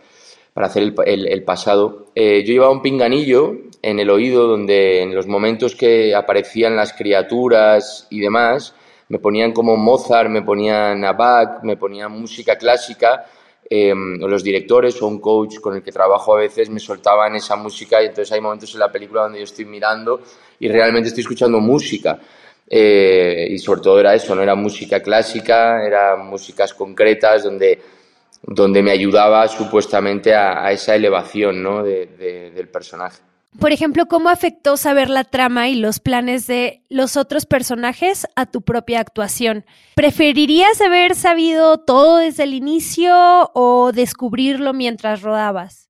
para 0.53 0.67
hacer 0.67 0.93
el, 1.05 1.43
pasado. 1.43 2.07
Eh, 2.15 2.43
yo 2.45 2.53
llevaba 2.53 2.71
un 2.71 2.81
pinganillo 2.81 3.55
en 3.81 3.99
el 3.99 4.09
oído 4.09 4.47
donde 4.47 5.01
en 5.01 5.13
los 5.13 5.27
momentos 5.27 5.75
que 5.75 6.15
aparecían 6.15 6.77
las 6.77 6.93
criaturas 6.93 8.07
y 8.09 8.21
demás, 8.21 8.73
me 9.09 9.19
ponían 9.19 9.51
como 9.51 9.75
Mozart, 9.75 10.29
me 10.29 10.41
ponían 10.41 11.03
a 11.03 11.59
me 11.61 11.75
ponían 11.75 12.11
música 12.13 12.55
clásica 12.55 13.25
O 13.71 14.27
los 14.27 14.43
directores 14.43 15.01
o 15.01 15.07
un 15.07 15.19
coach 15.19 15.59
con 15.59 15.75
el 15.75 15.81
que 15.81 15.91
trabajo 15.91 16.35
a 16.35 16.39
veces 16.39 16.69
me 16.69 16.79
soltaban 16.79 17.35
esa 17.35 17.55
música 17.55 18.01
y 18.01 18.07
entonces 18.07 18.31
hay 18.31 18.41
momentos 18.41 18.73
en 18.73 18.79
la 18.79 18.91
película 18.91 19.23
donde 19.23 19.39
yo 19.39 19.45
estoy 19.45 19.65
mirando 19.65 20.21
y 20.59 20.67
realmente 20.67 21.09
estoy 21.09 21.21
escuchando 21.21 21.59
música. 21.59 22.19
Eh, 22.69 23.47
y 23.51 23.59
sobre 23.59 23.81
todo 23.81 23.99
era 23.99 24.13
eso, 24.15 24.33
no 24.35 24.41
era 24.41 24.55
música 24.55 25.01
clásica, 25.01 25.85
eran 25.85 26.25
músicas 26.27 26.73
concretas 26.73 27.43
donde, 27.43 27.79
donde 28.41 28.81
me 28.81 28.91
ayudaba 28.91 29.47
supuestamente 29.47 30.33
a, 30.33 30.71
esa 30.71 30.95
elevación 30.95 31.61
¿no? 31.61 31.83
del 31.83 32.69
personaje. 32.69 33.32
Por 33.59 33.71
ejemplo, 33.71 34.07
¿cómo 34.07 34.29
afectó 34.29 34.77
saber 34.77 35.09
la 35.09 35.23
trama 35.23 35.69
y 35.69 35.75
los 35.75 35.99
planes 35.99 36.47
de 36.47 36.81
los 36.89 37.17
otros 37.17 37.45
personajes 37.45 38.27
a 38.35 38.45
tu 38.45 38.61
propia 38.61 38.99
actuación? 38.99 39.65
¿Preferirías 39.95 40.81
haber 40.81 41.15
sabido 41.15 41.77
todo 41.77 42.17
desde 42.17 42.43
el 42.43 42.53
inicio 42.53 43.51
o 43.53 43.91
descubrirlo 43.93 44.73
mientras 44.73 45.21
rodabas? 45.21 45.89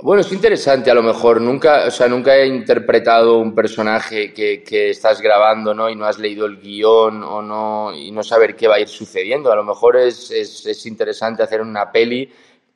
Bueno, 0.00 0.22
es 0.22 0.32
interesante, 0.32 0.90
a 0.90 0.94
lo 0.94 1.02
mejor 1.02 1.40
nunca, 1.40 1.84
o 1.86 1.90
sea, 1.92 2.08
nunca 2.08 2.34
he 2.34 2.48
interpretado 2.48 3.38
un 3.38 3.54
personaje 3.54 4.32
que, 4.32 4.90
estás 4.90 5.20
grabando, 5.20 5.74
¿no? 5.74 5.88
Y 5.88 5.94
no 5.94 6.06
has 6.06 6.18
leído 6.18 6.46
el 6.46 6.58
guion 6.58 7.22
o 7.22 7.40
no, 7.40 7.94
y 7.94 8.10
no 8.10 8.24
saber 8.24 8.56
qué 8.56 8.66
va 8.66 8.76
a 8.76 8.80
ir 8.80 8.88
sucediendo. 8.88 9.52
A 9.52 9.56
lo 9.56 9.62
mejor 9.62 9.96
es, 9.96 10.32
es 10.32 10.86
interesante 10.86 11.44
hacer 11.44 11.60
una 11.60 11.92
peli 11.92 12.28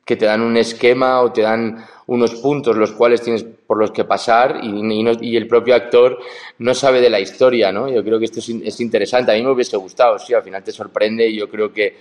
que 0.05 0.15
te 0.15 0.25
dan 0.25 0.41
un 0.41 0.55
esquema 0.55 1.19
o 1.19 1.33
te 1.33 1.41
dan 1.41 1.85
unos 2.07 2.35
puntos 2.35 2.75
los 2.75 2.93
cuales 2.93 3.21
tienes 3.21 3.43
por 3.43 3.77
los 3.77 3.91
que 3.91 4.05
pasar 4.05 4.59
y, 4.63 4.81
y, 5.21 5.37
el 5.37 5.47
propio 5.47 5.75
actor 5.75 6.17
no 6.59 6.73
sabe 6.73 7.01
de 7.01 7.09
la 7.09 7.19
historia, 7.19 7.71
¿no? 7.71 7.89
Yo 7.89 8.03
creo 8.03 8.17
que 8.17 8.25
esto 8.25 8.39
es, 8.39 8.49
es, 8.49 8.79
interesante. 8.79 9.31
A 9.31 9.35
mí 9.35 9.43
me 9.43 9.51
hubiese 9.51 9.77
gustado, 9.77 10.17
sí, 10.17 10.33
al 10.33 10.43
final 10.43 10.63
te 10.63 10.71
sorprende 10.71 11.27
y 11.27 11.35
yo 11.35 11.49
creo 11.49 11.71
que, 11.71 11.95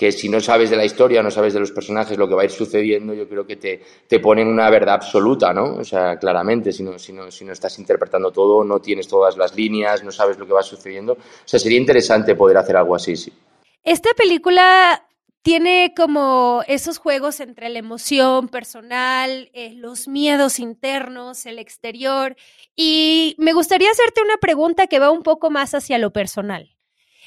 que 0.00 0.12
si 0.12 0.28
no 0.28 0.40
sabes 0.40 0.70
de 0.70 0.76
la 0.76 0.84
historia, 0.84 1.22
no 1.22 1.32
sabes 1.32 1.52
de 1.52 1.60
los 1.60 1.72
personajes, 1.72 2.16
lo 2.16 2.28
que 2.28 2.34
va 2.34 2.42
a 2.42 2.44
ir 2.44 2.50
sucediendo, 2.52 3.12
yo 3.12 3.28
creo 3.28 3.44
que 3.44 3.56
te, 3.56 3.82
te 4.06 4.20
ponen 4.20 4.46
una 4.46 4.70
verdad 4.70 4.94
absoluta, 4.94 5.52
¿no? 5.52 5.74
O 5.74 5.84
sea, 5.84 6.16
claramente, 6.16 6.72
si 6.72 6.84
no, 6.84 6.96
si, 6.98 7.12
no, 7.12 7.30
si 7.30 7.44
no 7.44 7.52
estás 7.52 7.76
interpretando 7.80 8.30
todo, 8.30 8.62
no 8.62 8.78
tienes 8.78 9.08
todas 9.08 9.36
las 9.36 9.54
líneas, 9.56 10.04
no 10.04 10.12
sabes 10.12 10.38
lo 10.38 10.46
que 10.46 10.52
va 10.52 10.62
sucediendo. 10.62 11.14
O 11.14 11.18
sea, 11.44 11.58
sería 11.58 11.78
interesante 11.78 12.36
poder 12.36 12.56
hacer 12.56 12.76
algo 12.76 12.94
así, 12.94 13.16
sí. 13.16 13.32
Esta 13.82 14.10
película 14.14 15.02
tiene 15.42 15.94
como 15.96 16.62
esos 16.66 16.98
juegos 16.98 17.40
entre 17.40 17.68
la 17.70 17.78
emoción 17.78 18.48
personal, 18.48 19.50
eh, 19.54 19.72
los 19.74 20.06
miedos 20.06 20.58
internos, 20.58 21.46
el 21.46 21.58
exterior. 21.58 22.36
Y 22.76 23.34
me 23.38 23.52
gustaría 23.52 23.90
hacerte 23.90 24.22
una 24.22 24.36
pregunta 24.36 24.86
que 24.86 24.98
va 24.98 25.10
un 25.10 25.22
poco 25.22 25.50
más 25.50 25.74
hacia 25.74 25.98
lo 25.98 26.12
personal. 26.12 26.76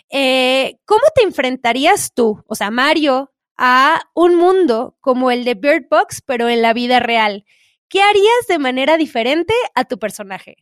Eh, 0.09 0.77
¿Cómo 0.85 1.01
te 1.15 1.23
enfrentarías 1.23 2.13
tú, 2.13 2.43
o 2.47 2.55
sea, 2.55 2.69
Mario, 2.69 3.31
a 3.57 4.01
un 4.13 4.35
mundo 4.35 4.95
como 5.01 5.31
el 5.31 5.43
de 5.43 5.55
Bird 5.55 5.87
Box, 5.89 6.21
pero 6.21 6.49
en 6.49 6.61
la 6.61 6.73
vida 6.73 6.99
real? 6.99 7.45
¿Qué 7.89 8.01
harías 8.01 8.47
de 8.47 8.59
manera 8.59 8.97
diferente 8.97 9.53
a 9.73 9.85
tu 9.85 9.97
personaje? 9.97 10.57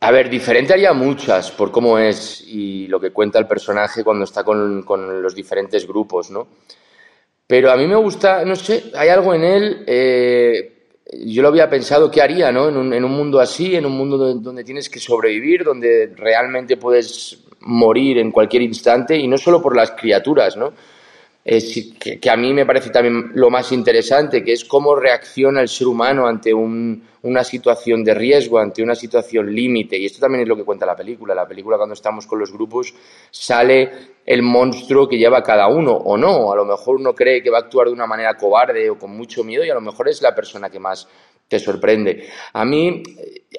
A 0.00 0.10
ver, 0.10 0.28
diferente 0.28 0.72
haría 0.72 0.92
muchas 0.92 1.50
por 1.50 1.70
cómo 1.70 1.98
es 1.98 2.42
y 2.46 2.88
lo 2.88 3.00
que 3.00 3.12
cuenta 3.12 3.38
el 3.38 3.46
personaje 3.46 4.02
cuando 4.02 4.24
está 4.24 4.42
con, 4.42 4.82
con 4.82 5.22
los 5.22 5.34
diferentes 5.34 5.86
grupos, 5.86 6.30
¿no? 6.30 6.48
Pero 7.46 7.70
a 7.70 7.76
mí 7.76 7.86
me 7.86 7.96
gusta, 7.96 8.44
no 8.44 8.56
sé, 8.56 8.84
hay 8.94 9.08
algo 9.08 9.34
en 9.34 9.44
él, 9.44 9.84
eh, 9.86 10.72
yo 11.24 11.42
lo 11.42 11.48
había 11.48 11.68
pensado, 11.68 12.10
¿qué 12.10 12.22
haría 12.22 12.50
¿no? 12.50 12.68
en, 12.68 12.76
un, 12.76 12.92
en 12.92 13.04
un 13.04 13.12
mundo 13.12 13.40
así, 13.40 13.74
en 13.76 13.84
un 13.84 13.92
mundo 13.92 14.16
donde, 14.16 14.42
donde, 14.42 14.64
tienes 14.64 14.88
que 14.88 14.98
sobrevivir, 14.98 15.64
donde 15.64 16.12
realmente 16.16 16.76
puedes 16.76 17.44
morir 17.60 18.18
en 18.18 18.30
cualquier 18.30 18.62
instante 18.62 19.16
y 19.16 19.28
no 19.28 19.36
solo 19.36 19.60
por 19.60 19.76
las 19.76 19.92
criaturas, 19.92 20.56
¿no? 20.56 20.72
Es, 21.44 21.94
que, 21.98 22.20
que, 22.20 22.30
a 22.30 22.36
mí 22.36 22.54
me 22.54 22.64
parece 22.64 22.90
también 22.90 23.32
lo 23.34 23.50
más 23.50 23.72
interesante, 23.72 24.44
que 24.44 24.52
es 24.52 24.64
cómo 24.64 24.94
reacciona 24.94 25.60
el 25.60 25.68
ser 25.68 25.88
humano 25.88 26.26
ante 26.28 26.54
un, 26.54 27.02
una 27.22 27.42
situación 27.42 28.04
de 28.04 28.14
riesgo, 28.14 28.58
ante 28.58 28.82
una 28.82 28.94
situación 28.94 29.52
límite. 29.52 29.98
Y 29.98 30.06
esto 30.06 30.20
también 30.20 30.42
es 30.42 30.48
lo 30.48 30.56
que 30.56 30.64
cuenta 30.64 30.86
la 30.86 30.94
película. 30.94 31.34
La 31.34 31.46
película, 31.46 31.76
cuando 31.76 31.94
estamos 31.94 32.26
con 32.26 32.38
los 32.38 32.52
grupos, 32.52 32.94
sale 33.30 33.90
el 34.24 34.42
monstruo 34.42 35.08
que 35.08 35.18
lleva 35.18 35.42
cada 35.42 35.68
uno, 35.68 35.92
o 35.92 36.16
no. 36.16 36.52
A 36.52 36.56
lo 36.56 36.64
mejor 36.64 36.96
uno 36.96 37.14
cree 37.14 37.42
que 37.42 37.50
va 37.50 37.58
a 37.58 37.62
actuar 37.62 37.88
de 37.88 37.94
una 37.94 38.06
manera 38.06 38.34
cobarde 38.34 38.88
o 38.90 38.98
con 38.98 39.16
mucho 39.16 39.44
miedo, 39.44 39.64
y 39.64 39.70
a 39.70 39.74
lo 39.74 39.80
mejor 39.80 40.08
es 40.08 40.22
la 40.22 40.34
persona 40.34 40.70
que 40.70 40.78
más 40.78 41.08
te 41.48 41.58
sorprende. 41.58 42.28
A 42.52 42.64
mí, 42.64 43.02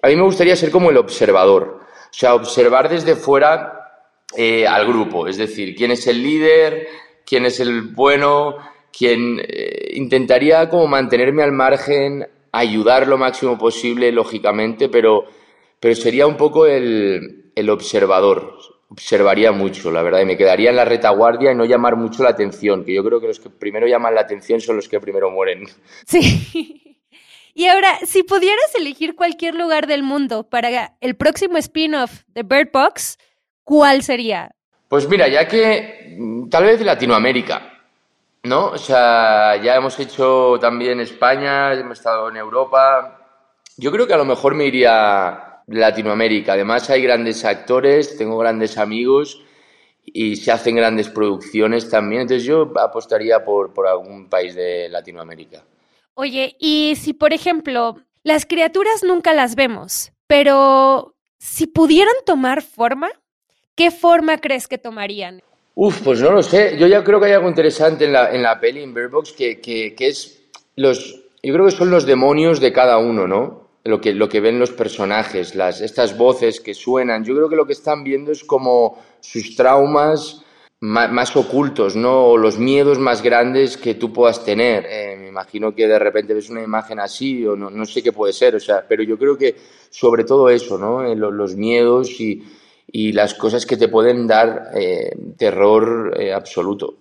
a 0.01 0.07
mí 0.07 0.15
me 0.15 0.23
gustaría 0.23 0.55
ser 0.55 0.71
como 0.71 0.89
el 0.89 0.97
observador. 0.97 1.79
O 1.81 2.15
sea, 2.15 2.35
observar 2.35 2.89
desde 2.89 3.15
fuera 3.15 4.03
eh, 4.35 4.65
al 4.67 4.87
grupo. 4.87 5.27
Es 5.27 5.37
decir, 5.37 5.75
quién 5.75 5.91
es 5.91 6.07
el 6.07 6.21
líder 6.21 6.87
quién 7.25 7.45
es 7.45 7.59
el 7.59 7.81
bueno, 7.81 8.57
quién 8.95 9.39
eh, 9.39 9.93
intentaría 9.95 10.69
como 10.69 10.87
mantenerme 10.87 11.43
al 11.43 11.51
margen, 11.51 12.27
ayudar 12.51 13.07
lo 13.07 13.17
máximo 13.17 13.57
posible, 13.57 14.11
lógicamente, 14.11 14.89
pero, 14.89 15.25
pero 15.79 15.95
sería 15.95 16.27
un 16.27 16.37
poco 16.37 16.65
el, 16.65 17.51
el 17.55 17.69
observador. 17.69 18.57
Observaría 18.93 19.51
mucho, 19.51 19.91
la 19.91 20.03
verdad, 20.03 20.21
y 20.21 20.25
me 20.25 20.37
quedaría 20.37 20.69
en 20.69 20.75
la 20.75 20.85
retaguardia 20.85 21.51
y 21.51 21.55
no 21.55 21.65
llamar 21.65 21.95
mucho 21.95 22.21
la 22.21 22.29
atención, 22.29 22.85
que 22.85 22.93
yo 22.93 23.03
creo 23.03 23.19
que 23.19 23.25
los 23.25 23.39
que 23.39 23.49
primero 23.49 23.87
llaman 23.87 24.13
la 24.13 24.21
atención 24.21 24.61
son 24.61 24.75
los 24.75 24.87
que 24.87 24.99
primero 24.99 25.31
mueren. 25.31 25.65
Sí. 26.05 26.99
Y 27.55 27.67
ahora, 27.67 27.99
si 28.05 28.23
pudieras 28.23 28.73
elegir 28.75 29.15
cualquier 29.15 29.55
lugar 29.55 29.85
del 29.85 30.01
mundo 30.01 30.49
para 30.49 30.93
el 31.01 31.15
próximo 31.15 31.57
spin-off 31.57 32.21
de 32.27 32.43
Bird 32.43 32.69
Box, 32.71 33.17
¿cuál 33.63 34.01
sería? 34.01 34.51
Pues 34.87 35.07
mira, 35.07 35.27
ya 35.27 35.47
que 35.47 36.15
mm, 36.17 36.49
tal 36.49 36.65
vez 36.65 36.81
Latinoamérica, 36.81 37.61
¿no? 38.43 38.67
O 38.67 38.77
sea, 38.77 39.55
ya 39.55 39.75
hemos 39.75 39.99
hecho 39.99 40.57
también 40.59 40.99
España, 40.99 41.73
hemos 41.73 41.97
estado 41.97 42.29
en 42.29 42.37
Europa. 42.37 43.19
Yo 43.77 43.91
creo 43.91 44.05
que 44.05 44.13
a 44.13 44.17
lo 44.17 44.25
mejor 44.25 44.53
me 44.55 44.65
iría 44.65 45.52
Latinoamérica. 45.67 46.53
Además 46.53 46.89
hay 46.89 47.01
grandes 47.01 47.45
actores, 47.45 48.17
tengo 48.17 48.37
grandes 48.37 48.77
amigos 48.77 49.41
y 50.05 50.35
se 50.35 50.51
hacen 50.51 50.75
grandes 50.75 51.09
producciones 51.09 51.89
también. 51.89 52.23
Entonces 52.23 52.45
yo 52.45 52.71
apostaría 52.79 53.43
por, 53.43 53.73
por 53.73 53.87
algún 53.87 54.29
país 54.29 54.55
de 54.55 54.89
Latinoamérica. 54.89 55.63
Oye, 56.15 56.55
y 56.59 56.95
si 56.95 57.13
por 57.13 57.33
ejemplo 57.33 57.97
las 58.23 58.45
criaturas 58.45 59.03
nunca 59.03 59.33
las 59.33 59.55
vemos, 59.55 60.11
pero 60.27 61.15
si 61.39 61.67
pudieran 61.67 62.15
tomar 62.25 62.61
forma, 62.61 63.09
¿Qué 63.75 63.89
forma 63.89 64.37
crees 64.37 64.67
que 64.67 64.77
tomarían? 64.77 65.41
Uf, 65.75 66.01
pues 66.03 66.21
no 66.21 66.31
lo 66.31 66.43
sé. 66.43 66.77
Yo 66.77 66.85
ya 66.85 67.03
creo 67.03 67.19
que 67.19 67.27
hay 67.27 67.31
algo 67.33 67.49
interesante 67.49 68.05
en 68.05 68.13
la, 68.13 68.31
en 68.31 68.43
la 68.43 68.59
peli, 68.59 68.83
en 68.83 68.93
Bird 68.93 69.09
Box, 69.09 69.33
que, 69.33 69.59
que, 69.59 69.95
que, 69.95 70.07
es 70.07 70.43
los... 70.75 71.23
Yo 71.41 71.53
creo 71.53 71.65
que 71.65 71.71
son 71.71 71.89
los 71.89 72.05
demonios 72.05 72.59
de 72.59 72.71
cada 72.71 72.99
uno, 72.99 73.27
¿no? 73.27 73.62
Lo 73.85 73.99
que, 73.99 74.13
lo 74.13 74.29
que 74.29 74.39
ven 74.39 74.59
los 74.59 74.71
personajes, 74.71 75.55
las, 75.55 75.81
estas 75.81 76.17
voces 76.17 76.61
que 76.61 76.73
suenan. 76.73 77.25
Yo 77.25 77.35
creo 77.35 77.49
que 77.49 77.57
lo 77.57 77.65
que 77.65 77.73
están 77.73 78.03
viendo 78.03 78.31
es 78.31 78.43
como 78.43 78.97
sus 79.19 79.55
traumas 79.55 80.43
más, 80.83 81.35
ocultos, 81.37 81.95
¿no? 81.95 82.25
O 82.25 82.37
los 82.37 82.59
miedos 82.59 82.99
más 82.99 83.21
grandes 83.21 83.77
que 83.77 83.95
tú 83.95 84.11
puedas 84.11 84.43
tener. 84.43 84.85
Eh, 84.89 85.15
me 85.17 85.29
imagino 85.29 85.73
que 85.73 85.87
de 85.87 85.97
repente 85.97 86.33
ves 86.33 86.49
una 86.49 86.61
imagen 86.61 86.99
así 86.99 87.45
o 87.45 87.55
no, 87.55 87.69
no 87.69 87.85
sé 87.85 88.03
qué 88.03 88.11
puede 88.11 88.33
ser, 88.33 88.55
o 88.55 88.59
sea, 88.59 88.85
pero 88.87 89.01
yo 89.01 89.17
creo 89.17 89.37
que 89.37 89.55
sobre 89.89 90.25
todo 90.25 90.49
eso, 90.49 90.77
¿no? 90.77 91.05
Eh, 91.05 91.15
los, 91.15 91.55
miedos 91.55 92.19
y 92.19 92.43
y 92.95 93.13
las 93.13 93.33
cosas 93.33 93.65
que 93.65 93.77
te 93.77 93.87
pueden 93.87 94.27
dar 94.27 94.71
eh, 94.75 95.15
terror 95.37 96.15
absoluto. 96.35 96.97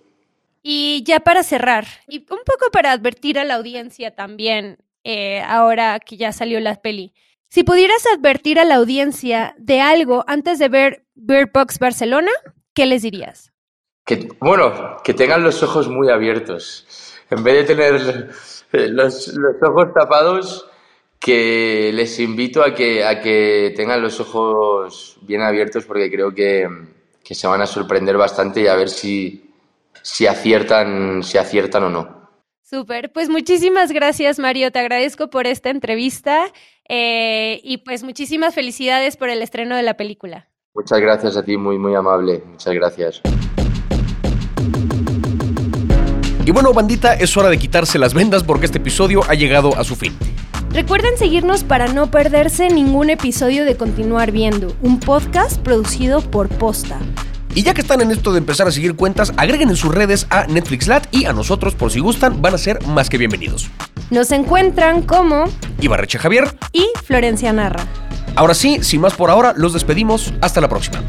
Y 0.63 1.03
ya 1.03 1.19
para 1.19 1.43
cerrar, 1.43 1.85
y 2.07 2.19
un 2.19 2.39
poco 2.45 2.71
para 2.71 2.93
advertir 2.93 3.37
a 3.37 3.43
la 3.43 3.55
audiencia 3.55 4.15
también, 4.15 4.77
eh, 5.03 5.41
ahora 5.41 5.99
que 5.99 6.17
ya 6.17 6.31
salió 6.31 6.59
la 6.59 6.75
peli, 6.75 7.13
si 7.49 7.63
pudieras 7.63 8.03
advertir 8.15 8.59
a 8.59 8.65
la 8.65 8.75
audiencia 8.75 9.55
de 9.57 9.79
algo 9.79 10.23
antes 10.27 10.59
de 10.59 10.69
ver 10.69 11.05
Bird 11.15 11.51
Box 11.53 11.77
Barcelona, 11.79 12.31
¿qué 12.73 12.85
les 12.85 13.03
dirías? 13.03 13.51
Que, 14.05 14.27
bueno, 14.39 14.97
que 15.03 15.13
tengan 15.13 15.43
los 15.43 15.61
ojos 15.61 15.87
muy 15.87 16.09
abiertos. 16.09 17.15
En 17.29 17.43
vez 17.43 17.55
de 17.55 17.63
tener 17.63 18.31
los, 18.71 19.27
los 19.27 19.55
ojos 19.61 19.93
tapados, 19.93 20.67
que 21.23 21.91
les 21.93 22.19
invito 22.19 22.61
a 22.61 22.75
que, 22.75 23.05
a 23.05 23.21
que 23.21 23.73
tengan 23.77 24.01
los 24.01 24.19
ojos 24.19 25.17
bien 25.21 25.41
abiertos 25.41 25.85
porque 25.85 26.11
creo 26.11 26.35
que, 26.35 26.67
que 27.23 27.33
se 27.33 27.47
van 27.47 27.61
a 27.61 27.65
sorprender 27.65 28.17
bastante 28.17 28.61
y 28.61 28.67
a 28.67 28.75
ver 28.75 28.89
si, 28.89 29.49
si, 30.01 30.27
aciertan, 30.27 31.23
si 31.23 31.37
aciertan 31.37 31.83
o 31.83 31.89
no. 31.89 32.22
Súper, 32.73 33.11
pues 33.11 33.29
muchísimas 33.29 33.91
gracias 33.91 34.39
Mario, 34.39 34.71
te 34.71 34.79
agradezco 34.79 35.29
por 35.29 35.45
esta 35.45 35.69
entrevista 35.69 36.51
eh, 36.89 37.61
y 37.63 37.77
pues 37.77 38.01
muchísimas 38.01 38.55
felicidades 38.55 39.15
por 39.15 39.29
el 39.29 39.43
estreno 39.43 39.75
de 39.75 39.83
la 39.83 39.95
película. 39.95 40.47
Muchas 40.73 40.99
gracias 40.99 41.37
a 41.37 41.43
ti, 41.43 41.55
muy, 41.55 41.77
muy 41.77 41.93
amable, 41.93 42.41
muchas 42.47 42.73
gracias. 42.73 43.21
Y 46.43 46.49
bueno, 46.49 46.73
bandita, 46.73 47.13
es 47.13 47.37
hora 47.37 47.49
de 47.49 47.59
quitarse 47.59 47.99
las 47.99 48.15
vendas 48.15 48.43
porque 48.43 48.65
este 48.65 48.79
episodio 48.79 49.21
ha 49.29 49.35
llegado 49.35 49.77
a 49.77 49.83
su 49.83 49.95
fin. 49.95 50.17
Recuerden 50.71 51.15
seguirnos 51.15 51.63
para 51.63 51.93
no 51.93 52.09
perderse 52.09 52.69
ningún 52.69 53.11
episodio 53.11 53.65
de 53.65 53.77
Continuar 53.77 54.31
Viendo, 54.31 54.75
un 54.81 54.99
podcast 54.99 55.61
producido 55.61 56.21
por 56.21 56.49
Posta. 56.49 56.97
Y 57.55 57.61
ya 57.61 57.73
que 57.73 57.81
están 57.81 58.01
en 58.01 58.11
esto 58.11 58.31
de 58.31 58.39
empezar 58.39 58.67
a 58.67 58.71
seguir 58.71 58.95
cuentas, 58.95 59.31
agreguen 59.37 59.69
en 59.69 59.75
sus 59.75 59.93
redes 59.93 60.25
a 60.29 60.47
NetflixLat 60.47 61.13
y 61.13 61.25
a 61.25 61.33
nosotros, 61.33 61.75
por 61.75 61.91
si 61.91 61.99
gustan, 61.99 62.41
van 62.41 62.55
a 62.55 62.57
ser 62.57 62.83
más 62.87 63.09
que 63.09 63.17
bienvenidos. 63.17 63.69
Nos 64.09 64.31
encuentran 64.31 65.03
como 65.03 65.45
Ibarreche 65.79 66.17
Javier 66.17 66.57
y 66.71 66.87
Florencia 67.03 67.53
Narra. 67.53 67.85
Ahora 68.35 68.55
sí, 68.55 68.79
sin 68.81 69.01
más 69.01 69.13
por 69.13 69.29
ahora, 69.29 69.53
los 69.55 69.73
despedimos. 69.73 70.33
Hasta 70.41 70.61
la 70.61 70.69
próxima. 70.69 71.03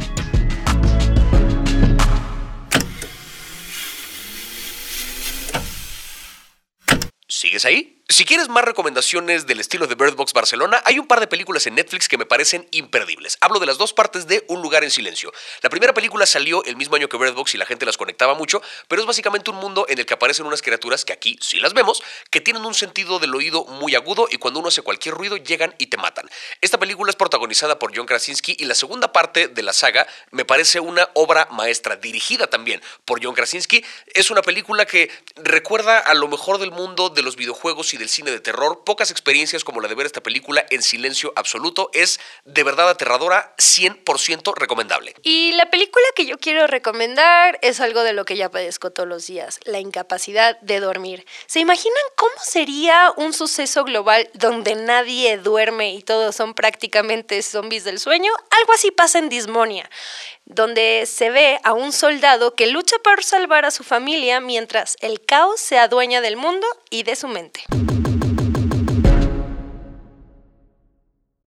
¿Sigues 7.27 7.65
ahí? 7.65 7.94
Si 8.11 8.27
quieres 8.27 8.51
más 8.51 8.65
recomendaciones 8.65 9.47
del 9.47 9.61
estilo 9.61 9.87
de 9.87 9.95
Bird 9.95 10.15
Box 10.15 10.35
Barcelona, 10.35 10.83
hay 10.85 10.99
un 10.99 11.07
par 11.07 11.21
de 11.21 11.27
películas 11.27 11.67
en 11.67 11.75
Netflix 11.75 12.07
que 12.07 12.19
me 12.19 12.27
parecen 12.27 12.69
imperdibles. 12.71 13.39
Hablo 13.41 13.61
de 13.61 13.65
las 13.65 13.79
dos 13.79 13.95
partes 13.95 14.27
de 14.27 14.45
Un 14.49 14.61
lugar 14.61 14.85
en 14.85 14.91
silencio. 14.91 15.33
La 15.63 15.71
primera 15.71 15.95
película 15.95 16.27
salió 16.27 16.63
el 16.65 16.77
mismo 16.77 16.97
año 16.97 17.09
que 17.09 17.17
Bird 17.17 17.33
Box 17.33 17.55
y 17.55 17.59
la 17.59 17.65
gente 17.65 17.87
las 17.87 17.97
conectaba 17.97 18.35
mucho, 18.35 18.61
pero 18.89 19.01
es 19.01 19.07
básicamente 19.07 19.51
un 19.51 19.57
mundo 19.57 19.87
en 19.89 19.99
el 19.99 20.05
que 20.05 20.13
aparecen 20.13 20.45
unas 20.45 20.61
criaturas 20.61 21.07
que 21.07 21.15
aquí 21.15 21.39
sí 21.41 21.59
las 21.61 21.73
vemos, 21.73 22.03
que 22.29 22.43
tienen 22.43 22.67
un 22.67 22.75
sentido 22.75 23.19
del 23.21 23.35
oído 23.35 23.65
muy 23.65 23.95
agudo 23.95 24.29
y 24.31 24.37
cuando 24.37 24.61
uno 24.61 24.69
hace 24.69 24.83
cualquier 24.83 25.15
ruido 25.15 25.39
llegan 25.39 25.75
y 25.79 25.87
te 25.87 25.97
matan. 25.97 26.29
Esta 26.61 26.79
película 26.79 27.09
es 27.09 27.17
protagonizada 27.17 27.79
por 27.79 27.97
John 27.97 28.05
Krasinski 28.05 28.55
y 28.59 28.67
la 28.67 28.75
segunda 28.75 29.13
parte 29.13 29.49
de 29.49 29.63
la 29.63 29.73
saga 29.73 30.07
me 30.31 30.45
parece 30.45 30.79
una 30.79 31.09
obra 31.15 31.49
maestra, 31.53 31.97
dirigida 31.97 32.49
también 32.49 32.83
por 33.07 33.25
John 33.25 33.35
Krasinski. 33.35 33.83
Es 34.13 34.31
una 34.31 34.43
película 34.43 34.85
que 34.85 35.11
recuerda 35.37 36.01
a 36.01 36.13
lo 36.13 36.29
mejor 36.29 36.59
del 36.59 36.71
mundo 36.71 37.09
de 37.09 37.23
los 37.23 37.37
videojuegos 37.37 37.94
y 37.95 37.97
del 37.97 38.09
cine 38.09 38.31
de 38.31 38.41
terror, 38.41 38.83
pocas 38.85 39.11
experiencias 39.11 39.65
como 39.65 39.81
la 39.81 39.89
de 39.89 39.95
ver 39.95 40.07
esta 40.07 40.23
película 40.23 40.67
en 40.71 40.83
silencio 40.83 41.33
absoluto 41.37 41.91
es 41.93 42.19
de 42.45 42.65
verdad 42.65 42.91
aterradora, 42.91 43.55
100% 43.57 44.55
recomendable. 44.57 45.15
Y 45.23 45.53
la 45.53 45.71
película 45.71 46.05
que 46.17 46.27
yo 46.27 46.39
quiero 46.39 46.67
recomendar 46.67 47.59
es 47.63 47.81
algo 47.81 48.03
de 48.03 48.13
lo 48.13 48.25
que 48.25 48.37
ya 48.37 48.51
padezco 48.51 48.91
todos 48.91 49.09
los 49.09 49.27
días, 49.27 49.61
la 49.65 49.79
incapacidad 49.79 50.59
de 50.61 50.81
dormir. 50.81 51.25
¿Se 51.47 51.61
imaginan 51.61 51.95
cómo 52.17 52.35
sería 52.43 53.13
un 53.17 53.33
suceso 53.33 53.85
global 53.85 54.29
donde 54.35 54.75
nadie 54.75 55.39
duerme 55.39 55.95
y 55.95 56.03
todos 56.03 56.35
son 56.35 56.55
prácticamente 56.55 57.41
zombies 57.43 57.85
del 57.85 58.01
sueño? 58.01 58.33
Algo 58.51 58.73
así 58.73 58.91
pasa 58.91 59.19
en 59.19 59.29
Dismonia 59.29 59.89
donde 60.47 61.05
se 61.07 61.31
ve 61.31 61.59
a 61.65 61.73
un 61.73 61.93
soldado 61.93 62.55
que 62.55 62.67
lucha 62.67 62.97
por 63.03 63.25
salvar 63.25 63.65
a 63.65 63.71
su 63.71 63.85
familia 63.85 64.41
mientras 64.41 64.97
el 65.01 65.21
caos 65.21 65.61
se 65.61 65.79
adueña 65.79 66.21
del 66.21 66.37
mundo 66.37 66.67
y 66.91 67.03
de 67.03 67.17
su 67.17 67.29
mente. 67.29 67.65